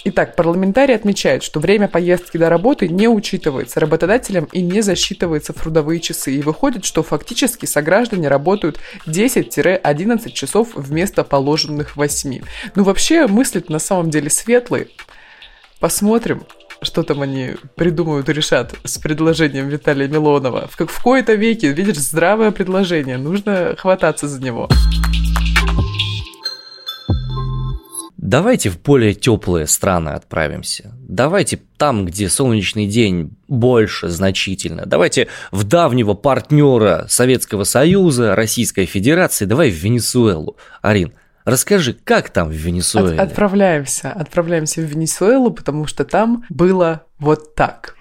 Итак, 0.07 0.37
парламентарий 0.37 0.95
отмечает, 0.95 1.43
что 1.43 1.61
время 1.61 1.89
поездки 1.89 2.37
до 2.37 2.51
работы 2.51 2.89
не 2.89 3.09
учитывается 3.09 3.81
работодателем 3.81 4.45
и 4.53 4.61
не 4.61 4.83
засчитывается 4.83 5.55
в 5.55 5.57
трудовые 5.57 5.99
часы. 5.99 6.35
И 6.35 6.43
выходит, 6.43 6.85
что 6.85 7.03
фактически 7.03 7.65
сограждане 7.65 8.29
работают 8.29 8.79
10-11 9.07 10.31
часов 10.33 10.75
вместо 10.75 11.25
положенных 11.25 11.97
8. 11.97 12.43
Ну, 12.75 12.85
вообще, 12.85 13.27
мысли 13.27 13.65
на 13.69 13.79
самом 13.79 14.11
деле 14.11 14.29
светлые. 14.29 14.89
Посмотрим, 15.81 16.45
что 16.85 17.03
там 17.03 17.23
они 17.23 17.57
придумают 17.75 18.29
и 18.29 18.33
решат 18.33 18.75
с 18.85 18.99
предложением 18.99 19.69
Виталия 19.69 20.09
Милонова. 20.09 20.69
В, 20.69 20.87
в 20.87 21.03
кои-то 21.03 21.35
веке, 21.35 21.73
видишь, 21.73 21.99
здравое 21.99 22.51
предложение, 22.51 23.19
нужно 23.19 23.75
хвататься 23.77 24.29
за 24.29 24.43
него. 24.43 24.69
Давайте 28.25 28.71
в 28.71 28.81
более 28.81 29.13
теплые 29.13 29.67
страны 29.67 30.09
отправимся. 30.09 30.95
Давайте 31.07 31.61
там, 31.77 32.07
где 32.07 32.31
солнечный 32.31 32.87
день 32.87 33.37
больше 33.49 34.09
значительно. 34.09 34.87
Давайте 34.87 35.29
в 35.51 35.65
давнего 35.65 36.15
партнера 36.15 37.05
Советского 37.11 37.65
Союза, 37.65 38.35
Российской 38.35 38.87
Федерации. 38.87 39.45
Давай 39.45 39.71
в 39.71 39.75
Венесуэлу. 39.75 40.57
Арин, 40.81 41.13
расскажи, 41.45 41.95
как 41.95 42.31
там 42.31 42.49
в 42.49 42.53
Венесуэле? 42.53 43.19
От, 43.19 43.31
отправляемся. 43.31 44.11
Отправляемся 44.11 44.81
в 44.81 44.85
Венесуэлу, 44.85 45.51
потому 45.51 45.87
что 45.87 46.05
там 46.05 46.45
было 46.49 47.05
вот 47.19 47.55
так. 47.55 47.97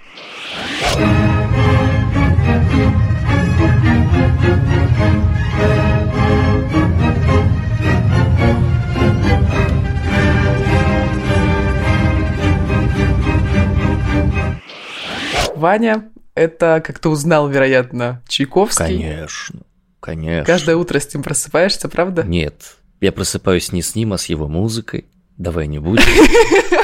Ваня, 15.56 16.10
это, 16.36 16.84
как 16.86 17.00
ты 17.00 17.08
узнал, 17.08 17.48
вероятно, 17.48 18.22
Чайковский. 18.28 18.86
Конечно, 18.86 19.62
конечно. 20.02 20.46
Каждое 20.46 20.76
утро 20.76 21.00
с 21.00 21.14
ним 21.14 21.24
просыпаешься, 21.24 21.88
правда? 21.88 22.24
Нет, 22.24 22.76
я 23.04 23.12
просыпаюсь 23.12 23.74
не 23.74 23.82
с 23.82 23.96
ним, 23.96 24.14
а 24.14 24.18
с 24.18 24.28
его 24.28 24.48
музыкой. 24.48 25.06
Давай 25.38 25.68
не 25.68 25.78
будем. 25.78 26.04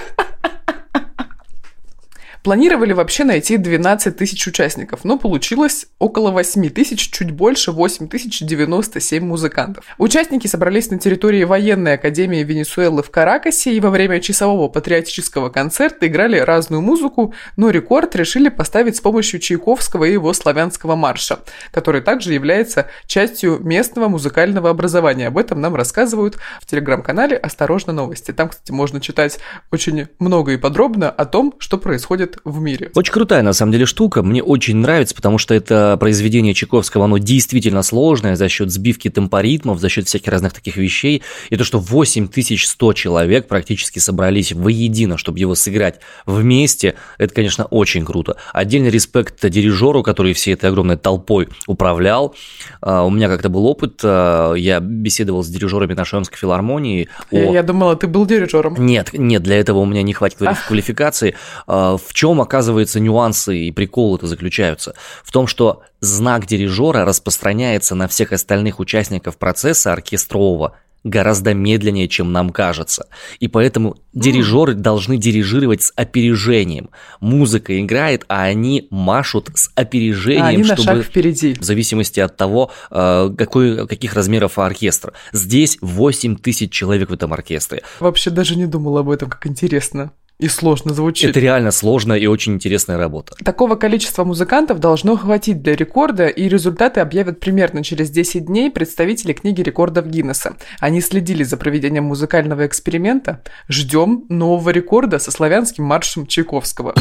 Планировали 2.44 2.94
вообще 2.94 3.26
найти 3.26 3.58
12 3.58 4.16
тысяч 4.16 4.48
участников, 4.48 5.04
но 5.04 5.18
получилось 5.18 5.88
около 6.00 6.32
8 6.32 6.70
тысяч, 6.70 7.12
чуть 7.12 7.32
больше 7.32 7.74
8 7.74 8.08
тысяч 8.08 8.40
97 8.40 9.26
музыкантов. 9.26 9.84
Участники 9.98 10.48
собрались 10.48 10.90
на 10.90 11.00
территории 11.00 11.44
военной 11.44 11.96
академии 11.96 12.44
Венесуэлы 12.44 13.04
в 13.04 13.12
Каракасе 13.12 13.74
и 13.74 13.80
во 13.82 13.90
время 13.90 14.22
часового 14.22 14.70
патриотического 14.70 15.50
концерта 15.50 16.08
играли 16.08 16.40
разную 16.40 16.82
музыку, 16.82 17.34
но 17.58 17.72
рекорд 17.72 18.16
решили 18.16 18.48
поставить 18.48 18.96
с 18.96 19.02
помощью 19.02 19.42
Чайковского 19.42 20.06
и 20.06 20.14
его 20.14 20.32
славянского 20.32 20.96
марша, 20.96 21.40
который 21.72 22.00
также 22.00 22.34
является 22.34 22.88
частью 23.06 23.60
местного 23.62 24.08
музыкального 24.08 24.70
образования. 24.70 25.28
Об 25.28 25.38
этом 25.38 25.60
нам 25.60 25.76
рассказывают 25.76 26.38
в 26.62 26.66
телеграм-канале 26.66 27.36
«Осторожно 27.36 27.92
новости». 27.92 28.32
Там, 28.32 28.48
кстати, 28.48 28.72
можно 28.72 29.02
читать 29.02 29.40
очень 29.72 30.08
много 30.20 30.54
и 30.54 30.58
подробно 30.58 31.10
о 31.10 31.26
том, 31.26 31.54
что 31.60 31.78
происходит 31.78 32.29
происходит 32.30 32.40
в 32.44 32.60
мире. 32.60 32.92
Очень 32.96 33.14
крутая, 33.14 33.44
на 33.44 33.54
самом 33.54 33.72
деле, 33.72 33.86
штука. 33.86 34.24
Мне 34.24 34.44
очень 34.44 34.78
нравится, 34.78 35.16
потому 35.16 35.38
что 35.38 35.54
это 35.54 35.98
произведение 36.00 36.54
Чайковского, 36.54 37.06
оно 37.06 37.18
действительно 37.18 37.84
сложное 37.84 38.36
за 38.36 38.50
счет 38.50 38.72
сбивки 38.72 39.10
темпоритмов, 39.10 39.80
за 39.80 39.90
счет 39.90 40.08
всяких 40.08 40.28
разных 40.32 40.54
таких 40.54 40.78
вещей. 40.78 41.22
И 41.50 41.56
то, 41.56 41.64
что 41.64 41.80
8100 41.80 42.94
человек 42.94 43.48
практически 43.48 44.00
собрались 44.00 44.52
воедино, 44.52 45.18
чтобы 45.18 45.40
его 45.40 45.56
сыграть 45.56 46.00
вместе, 46.26 46.96
это, 47.18 47.34
конечно, 47.34 47.66
очень 47.66 48.06
круто. 48.06 48.38
Отдельный 48.54 48.90
респект 48.90 49.46
дирижеру, 49.46 50.04
который 50.04 50.34
всей 50.34 50.54
этой 50.54 50.70
огромной 50.70 50.98
толпой 50.98 51.50
управлял. 51.68 52.36
А, 52.82 53.04
у 53.04 53.10
меня 53.10 53.28
как-то 53.28 53.50
был 53.50 53.66
опыт, 53.66 54.02
а, 54.04 54.54
я 54.54 54.80
беседовал 54.80 55.44
с 55.44 55.48
дирижерами 55.48 55.94
нашей 55.94 56.18
Омской 56.18 56.38
филармонии. 56.38 57.10
Я, 57.32 57.50
о... 57.50 57.54
я 57.54 57.64
думала, 57.64 57.96
ты 57.96 58.08
был 58.08 58.26
дирижером. 58.26 58.76
Нет, 58.78 59.12
нет, 59.14 59.44
для 59.44 59.58
этого 59.58 59.80
у 59.80 59.86
меня 59.86 60.02
не 60.04 60.14
хватит 60.14 60.38
квалификации. 60.68 61.36
А, 61.68 61.98
в 61.98 62.14
чем, 62.20 62.42
оказывается, 62.42 63.00
нюансы 63.00 63.58
и 63.60 63.72
приколы-то 63.72 64.28
заключаются? 64.28 64.94
В 65.24 65.32
том, 65.32 65.48
что 65.48 65.84
знак 66.02 66.48
дирижера 66.48 67.06
распространяется 67.06 67.96
на 67.96 68.10
всех 68.10 68.34
остальных 68.34 68.82
участников 68.82 69.38
процесса 69.38 69.94
оркестрового 69.94 70.76
гораздо 71.06 71.54
медленнее, 71.54 72.10
чем 72.10 72.34
нам 72.34 72.50
кажется. 72.50 73.08
И 73.40 73.48
поэтому 73.48 73.96
дирижеры 74.12 74.74
mm. 74.74 74.80
должны 74.82 75.16
дирижировать 75.16 75.82
с 75.82 75.94
опережением. 75.96 76.90
Музыка 77.22 77.80
играет, 77.80 78.26
а 78.28 78.44
они 78.44 78.90
машут 78.90 79.52
с 79.54 79.72
опережением, 79.76 80.44
а 80.44 80.48
они 80.50 80.66
чтобы... 80.66 80.84
на 80.84 80.96
шаг 80.96 81.06
впереди. 81.06 81.54
В 81.54 81.64
зависимости 81.64 82.20
от 82.20 82.36
того, 82.36 82.70
э, 82.92 83.34
какой, 83.38 83.88
каких 83.88 84.14
размеров 84.14 84.60
оркестр. 84.60 85.14
Здесь 85.32 85.78
8 85.80 86.36
тысяч 86.36 86.70
человек 86.70 87.12
в 87.12 87.14
этом 87.14 87.32
оркестре. 87.32 87.84
Вообще 88.02 88.30
даже 88.30 88.58
не 88.58 88.66
думал 88.66 88.98
об 88.98 89.10
этом, 89.10 89.30
как 89.30 89.48
интересно. 89.48 90.12
И 90.40 90.48
сложно 90.48 90.94
звучит. 90.94 91.32
Это 91.32 91.42
реально 91.42 91.72
сложная 91.72 92.18
и 92.18 92.26
очень 92.26 92.54
интересная 92.54 92.98
работа. 92.98 93.36
Такого 93.44 93.76
количества 93.76 94.24
музыкантов 94.24 94.80
должно 94.80 95.18
хватить 95.18 95.62
для 95.62 95.76
рекорда, 95.76 96.28
и 96.28 96.48
результаты 96.48 97.02
объявят 97.02 97.42
примерно 97.42 97.84
через 97.84 98.10
10 98.10 98.46
дней 98.46 98.72
представители 98.72 99.34
книги 99.34 99.62
рекордов 99.62 100.08
Гиннесса. 100.08 100.56
Они 100.80 101.02
следили 101.02 101.44
за 101.44 101.58
проведением 101.58 102.06
музыкального 102.06 102.66
эксперимента. 102.66 103.44
Ждем 103.68 104.24
нового 104.30 104.70
рекорда 104.70 105.20
со 105.20 105.30
славянским 105.32 105.84
маршем 105.84 106.26
Чайковского. 106.26 106.96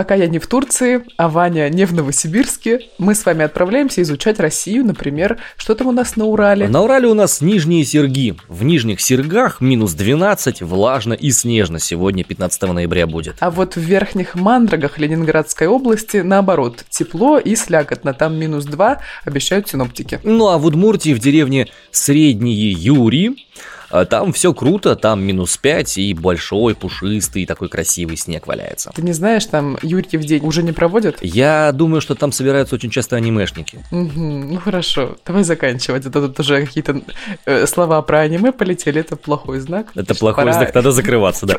Пока 0.00 0.14
я 0.14 0.28
не 0.28 0.38
в 0.38 0.46
Турции, 0.46 1.04
а 1.18 1.28
Ваня 1.28 1.68
не 1.68 1.84
в 1.84 1.92
Новосибирске, 1.92 2.86
мы 2.96 3.14
с 3.14 3.26
вами 3.26 3.44
отправляемся 3.44 4.00
изучать 4.00 4.40
Россию, 4.40 4.86
например, 4.86 5.36
что 5.58 5.74
там 5.74 5.88
у 5.88 5.92
нас 5.92 6.16
на 6.16 6.24
Урале? 6.24 6.68
На 6.68 6.80
Урале 6.80 7.06
у 7.06 7.12
нас 7.12 7.42
нижние 7.42 7.84
серги. 7.84 8.34
В 8.48 8.64
нижних 8.64 9.02
сергах 9.02 9.60
минус 9.60 9.92
12, 9.92 10.62
влажно 10.62 11.12
и 11.12 11.30
снежно. 11.30 11.78
Сегодня 11.78 12.24
15 12.24 12.62
ноября 12.62 13.06
будет. 13.06 13.36
А 13.40 13.50
вот 13.50 13.76
в 13.76 13.80
верхних 13.80 14.36
мандрагах 14.36 14.98
Ленинградской 14.98 15.66
области 15.66 16.16
наоборот, 16.16 16.82
тепло 16.88 17.38
и 17.38 17.54
слякотно. 17.54 18.14
Там 18.14 18.38
минус 18.38 18.64
2, 18.64 19.02
обещают 19.26 19.68
синоптики. 19.68 20.18
Ну 20.22 20.48
а 20.48 20.56
в 20.56 20.64
Удмуртии 20.64 21.12
в 21.12 21.18
деревне 21.18 21.68
Средние 21.90 22.72
Юрии 22.72 23.36
а 23.36 23.79
там 23.90 24.32
все 24.32 24.54
круто, 24.54 24.96
там 24.96 25.22
минус 25.22 25.56
5 25.56 25.98
и 25.98 26.14
большой, 26.14 26.74
пушистый, 26.74 27.46
такой 27.46 27.68
красивый 27.68 28.16
снег 28.16 28.46
валяется. 28.46 28.92
Ты 28.94 29.02
не 29.02 29.12
знаешь, 29.12 29.46
там 29.46 29.78
Юрьев 29.82 30.22
день 30.22 30.44
уже 30.44 30.62
не 30.62 30.72
проводят? 30.72 31.18
Я 31.22 31.72
думаю, 31.72 32.00
что 32.00 32.14
там 32.14 32.32
собираются 32.32 32.74
очень 32.74 32.90
часто 32.90 33.16
анимешники. 33.16 33.84
Угу, 33.90 34.20
ну 34.20 34.58
хорошо, 34.58 35.16
давай 35.26 35.44
заканчивать. 35.44 36.06
Это 36.06 36.20
тут 36.20 36.38
уже 36.40 36.66
какие-то 36.66 37.02
э, 37.46 37.66
слова 37.66 38.00
про 38.02 38.20
аниме 38.20 38.52
полетели, 38.52 39.00
это 39.00 39.16
плохой 39.16 39.60
знак. 39.60 39.88
Это 39.94 40.14
плохой 40.14 40.44
пора... 40.44 40.54
знак, 40.54 40.74
надо 40.74 40.92
закрываться, 40.92 41.46
да. 41.46 41.58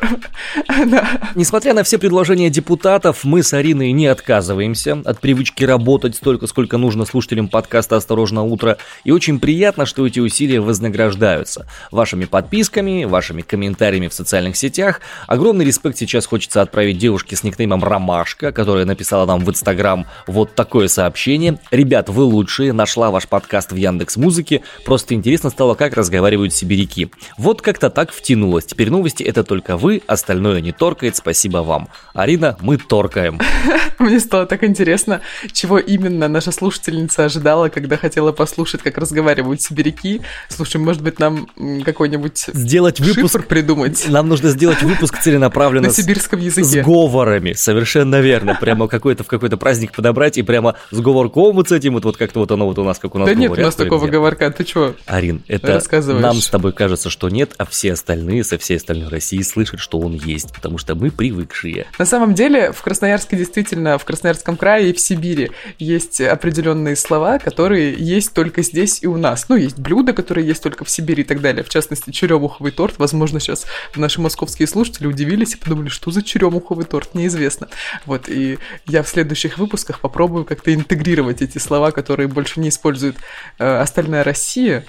Несмотря 1.34 1.74
на 1.74 1.82
все 1.82 1.98
предложения 1.98 2.50
депутатов, 2.50 3.24
мы 3.24 3.42
с 3.42 3.52
Ариной 3.52 3.92
не 3.92 4.06
отказываемся 4.06 5.02
от 5.04 5.20
привычки 5.20 5.64
работать 5.64 6.16
столько, 6.16 6.46
сколько 6.46 6.78
нужно 6.78 7.04
слушателям 7.04 7.48
подкаста 7.48 7.96
«Осторожно, 7.96 8.42
утро». 8.42 8.78
И 9.04 9.10
очень 9.10 9.38
приятно, 9.38 9.86
что 9.86 10.06
эти 10.06 10.20
усилия 10.20 10.60
вознаграждаются 10.60 11.66
вашими 11.90 12.21
вашими 12.22 12.24
подписками, 12.24 13.04
вашими 13.04 13.42
комментариями 13.42 14.08
в 14.08 14.12
социальных 14.12 14.56
сетях. 14.56 15.00
Огромный 15.26 15.64
респект 15.64 15.98
сейчас 15.98 16.26
хочется 16.26 16.62
отправить 16.62 16.98
девушке 16.98 17.36
с 17.36 17.42
никнеймом 17.42 17.82
Ромашка, 17.82 18.52
которая 18.52 18.84
написала 18.84 19.26
нам 19.26 19.44
в 19.44 19.50
Инстаграм 19.50 20.06
вот 20.26 20.54
такое 20.54 20.88
сообщение. 20.88 21.58
Ребят, 21.70 22.08
вы 22.08 22.22
лучшие, 22.22 22.72
нашла 22.72 23.10
ваш 23.10 23.26
подкаст 23.28 23.72
в 23.72 23.76
Яндекс 23.76 24.16
Музыке, 24.16 24.62
просто 24.84 25.14
интересно 25.14 25.50
стало, 25.50 25.74
как 25.74 25.94
разговаривают 25.94 26.52
сибиряки. 26.52 27.10
Вот 27.38 27.62
как-то 27.62 27.90
так 27.90 28.12
втянулось. 28.12 28.66
Теперь 28.66 28.90
новости 28.90 29.22
это 29.22 29.44
только 29.44 29.76
вы, 29.76 30.02
остальное 30.06 30.60
не 30.60 30.72
торкает, 30.72 31.16
спасибо 31.16 31.58
вам. 31.58 31.88
Арина, 32.14 32.56
мы 32.60 32.76
торкаем. 32.76 33.40
Мне 33.98 34.20
стало 34.20 34.46
так 34.46 34.64
интересно, 34.64 35.20
чего 35.52 35.78
именно 35.78 36.28
наша 36.28 36.52
слушательница 36.52 37.24
ожидала, 37.24 37.68
когда 37.68 37.96
хотела 37.96 38.32
послушать, 38.32 38.82
как 38.82 38.98
разговаривают 38.98 39.60
сибиряки. 39.60 40.22
Слушай, 40.48 40.76
может 40.78 41.02
быть, 41.02 41.18
нам 41.18 41.48
какой 41.84 42.08
какой-нибудь 42.12 42.46
сделать 42.52 43.00
выпуск, 43.00 43.32
шифр 43.32 43.46
придумать. 43.46 44.06
Нам 44.08 44.28
нужно 44.28 44.50
сделать 44.50 44.82
выпуск 44.82 45.18
целенаправленно 45.20 45.88
на 45.88 45.94
сибирском 45.94 46.40
языке. 46.40 46.82
С 46.82 46.86
говорами, 46.86 47.52
совершенно 47.54 48.20
верно. 48.20 48.56
Прямо 48.60 48.88
какой-то 48.88 49.24
в 49.24 49.26
какой-то 49.26 49.56
праздник 49.56 49.92
подобрать 49.92 50.38
и 50.38 50.42
прямо 50.42 50.76
с 50.90 51.00
говорком 51.00 51.54
вот 51.54 51.68
с 51.68 51.72
этим 51.72 51.94
вот, 51.94 52.04
вот 52.04 52.16
как-то 52.16 52.40
вот 52.40 52.50
оно 52.50 52.66
вот 52.66 52.78
у 52.78 52.84
нас, 52.84 52.98
как 52.98 53.14
у 53.14 53.18
нас 53.18 53.28
Да 53.28 53.34
нет 53.34 53.50
у 53.50 53.60
нас 53.60 53.74
такого 53.74 54.06
говорка, 54.06 54.50
ты 54.50 54.64
чё? 54.64 54.94
Арин, 55.06 55.42
это 55.48 55.82
нам 56.20 56.36
с 56.36 56.48
тобой 56.48 56.72
кажется, 56.72 57.10
что 57.10 57.28
нет, 57.28 57.54
а 57.58 57.64
все 57.64 57.92
остальные 57.92 58.44
со 58.44 58.58
всей 58.58 58.76
остальной 58.76 59.08
России 59.08 59.40
слышат, 59.42 59.80
что 59.80 59.98
он 59.98 60.14
есть, 60.14 60.52
потому 60.52 60.78
что 60.78 60.94
мы 60.94 61.10
привыкшие. 61.10 61.86
На 61.98 62.04
самом 62.04 62.34
деле 62.34 62.72
в 62.72 62.82
Красноярске 62.82 63.36
действительно, 63.36 63.98
в 63.98 64.04
Красноярском 64.04 64.56
крае 64.56 64.90
и 64.90 64.92
в 64.92 65.00
Сибири 65.00 65.52
есть 65.78 66.20
определенные 66.20 66.96
слова, 66.96 67.38
которые 67.38 67.94
есть 67.94 68.32
только 68.32 68.62
здесь 68.62 69.02
и 69.02 69.06
у 69.06 69.16
нас. 69.16 69.48
Ну, 69.48 69.56
есть 69.56 69.78
блюда, 69.78 70.12
которые 70.12 70.46
есть 70.46 70.62
только 70.62 70.84
в 70.84 70.90
Сибири 70.90 71.22
и 71.22 71.24
так 71.24 71.40
далее. 71.40 71.64
В 71.64 71.68
частности, 71.68 72.01
черемуховый 72.10 72.72
торт. 72.72 72.98
Возможно, 72.98 73.40
сейчас 73.40 73.66
наши 73.94 74.20
московские 74.20 74.66
слушатели 74.66 75.06
удивились 75.06 75.54
и 75.54 75.56
подумали, 75.56 75.88
что 75.88 76.10
за 76.10 76.22
черемуховый 76.22 76.84
торт, 76.84 77.14
неизвестно. 77.14 77.68
Вот, 78.06 78.28
и 78.28 78.58
я 78.86 79.02
в 79.02 79.08
следующих 79.08 79.58
выпусках 79.58 80.00
попробую 80.00 80.44
как-то 80.44 80.74
интегрировать 80.74 81.42
эти 81.42 81.58
слова, 81.58 81.90
которые 81.90 82.28
больше 82.28 82.60
не 82.60 82.68
использует 82.70 83.16
э, 83.58 83.80
остальная 83.80 84.24
Россия, 84.24 84.84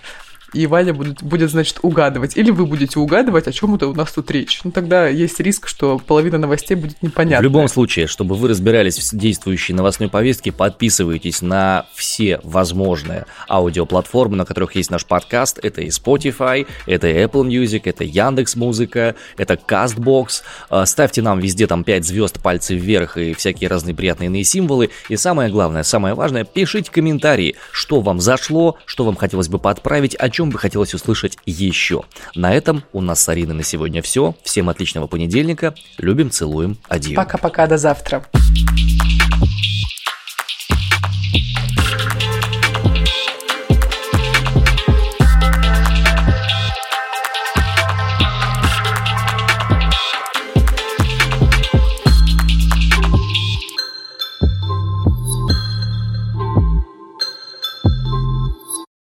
и 0.54 0.68
Ваня 0.68 0.94
будет, 0.94 1.22
будет, 1.24 1.50
значит, 1.50 1.80
угадывать. 1.82 2.38
Или 2.38 2.52
вы 2.52 2.66
будете 2.66 3.00
угадывать, 3.00 3.48
о 3.48 3.52
чем 3.52 3.76
это 3.76 3.88
у 3.88 3.94
нас 3.94 4.12
тут 4.12 4.30
речь. 4.32 4.62
Ну, 4.64 4.72
тогда 4.72 5.08
есть 5.08 5.40
риск, 5.40 5.68
что 5.68 6.00
половина 6.00 6.38
новостей 6.38 6.76
будет 6.76 7.02
непонятна. 7.02 7.40
В 7.40 7.44
любом 7.44 7.68
случае, 7.68 8.08
чтобы 8.08 8.36
вы 8.36 8.48
разбирались 8.48 9.00
в 9.00 9.18
действующей 9.18 9.74
новостной 9.74 10.10
повестке, 10.10 10.52
подписывайтесь 10.52 11.42
на 11.42 11.86
все 11.94 12.40
возможные 12.44 13.26
аудиоплатформы, 13.50 14.36
на 14.36 14.46
которых 14.46 14.76
есть 14.76 14.92
наш 14.92 15.06
подкаст. 15.06 15.60
Это 15.64 15.82
и 15.82 15.90
Spotify, 15.90 16.68
это 16.86 17.08
и 17.08 17.14
Apple 17.14 17.48
Music, 17.48 17.82
это 17.86 18.04
Яндекс 18.04 18.56
Музыка, 18.56 19.16
это 19.38 19.56
Castbox. 19.56 20.44
А, 20.70 20.86
ставьте 20.86 21.22
нам 21.22 21.40
везде 21.40 21.68
там 21.68 21.84
5 21.84 22.06
звезд, 22.06 22.42
пальцы 22.42 22.76
вверх 22.76 23.18
и 23.18 23.34
всякие 23.34 23.70
разные 23.70 23.96
приятные 23.96 24.28
иные 24.28 24.44
символы. 24.44 24.90
И 25.10 25.18
самое 25.18 25.50
главное, 25.50 25.84
самое 25.84 26.14
важное, 26.14 26.44
пишите 26.44 26.92
комментарии, 26.92 27.56
что 27.72 28.02
вам 28.02 28.20
зашло, 28.20 28.78
что 28.86 29.04
вам 29.04 29.16
хотелось 29.16 29.48
бы 29.48 29.60
подправить, 29.60 30.16
о 30.16 30.30
чем 30.30 30.43
чем 30.44 30.50
бы 30.50 30.60
хотелось 30.60 30.94
услышать 30.94 31.38
еще. 31.46 32.04
На 32.36 32.54
этом 32.54 32.84
у 32.92 33.00
нас 33.00 33.24
с 33.24 33.30
Ариной 33.30 33.56
на 33.56 33.64
сегодня 33.64 34.02
все. 34.02 34.36
Всем 34.44 34.68
отличного 34.68 35.08
понедельника. 35.08 35.74
Любим, 35.98 36.30
целуем. 36.32 36.78
Адьё. 36.90 37.16
Пока-пока, 37.16 37.66
до 37.66 37.78
завтра. 37.78 38.26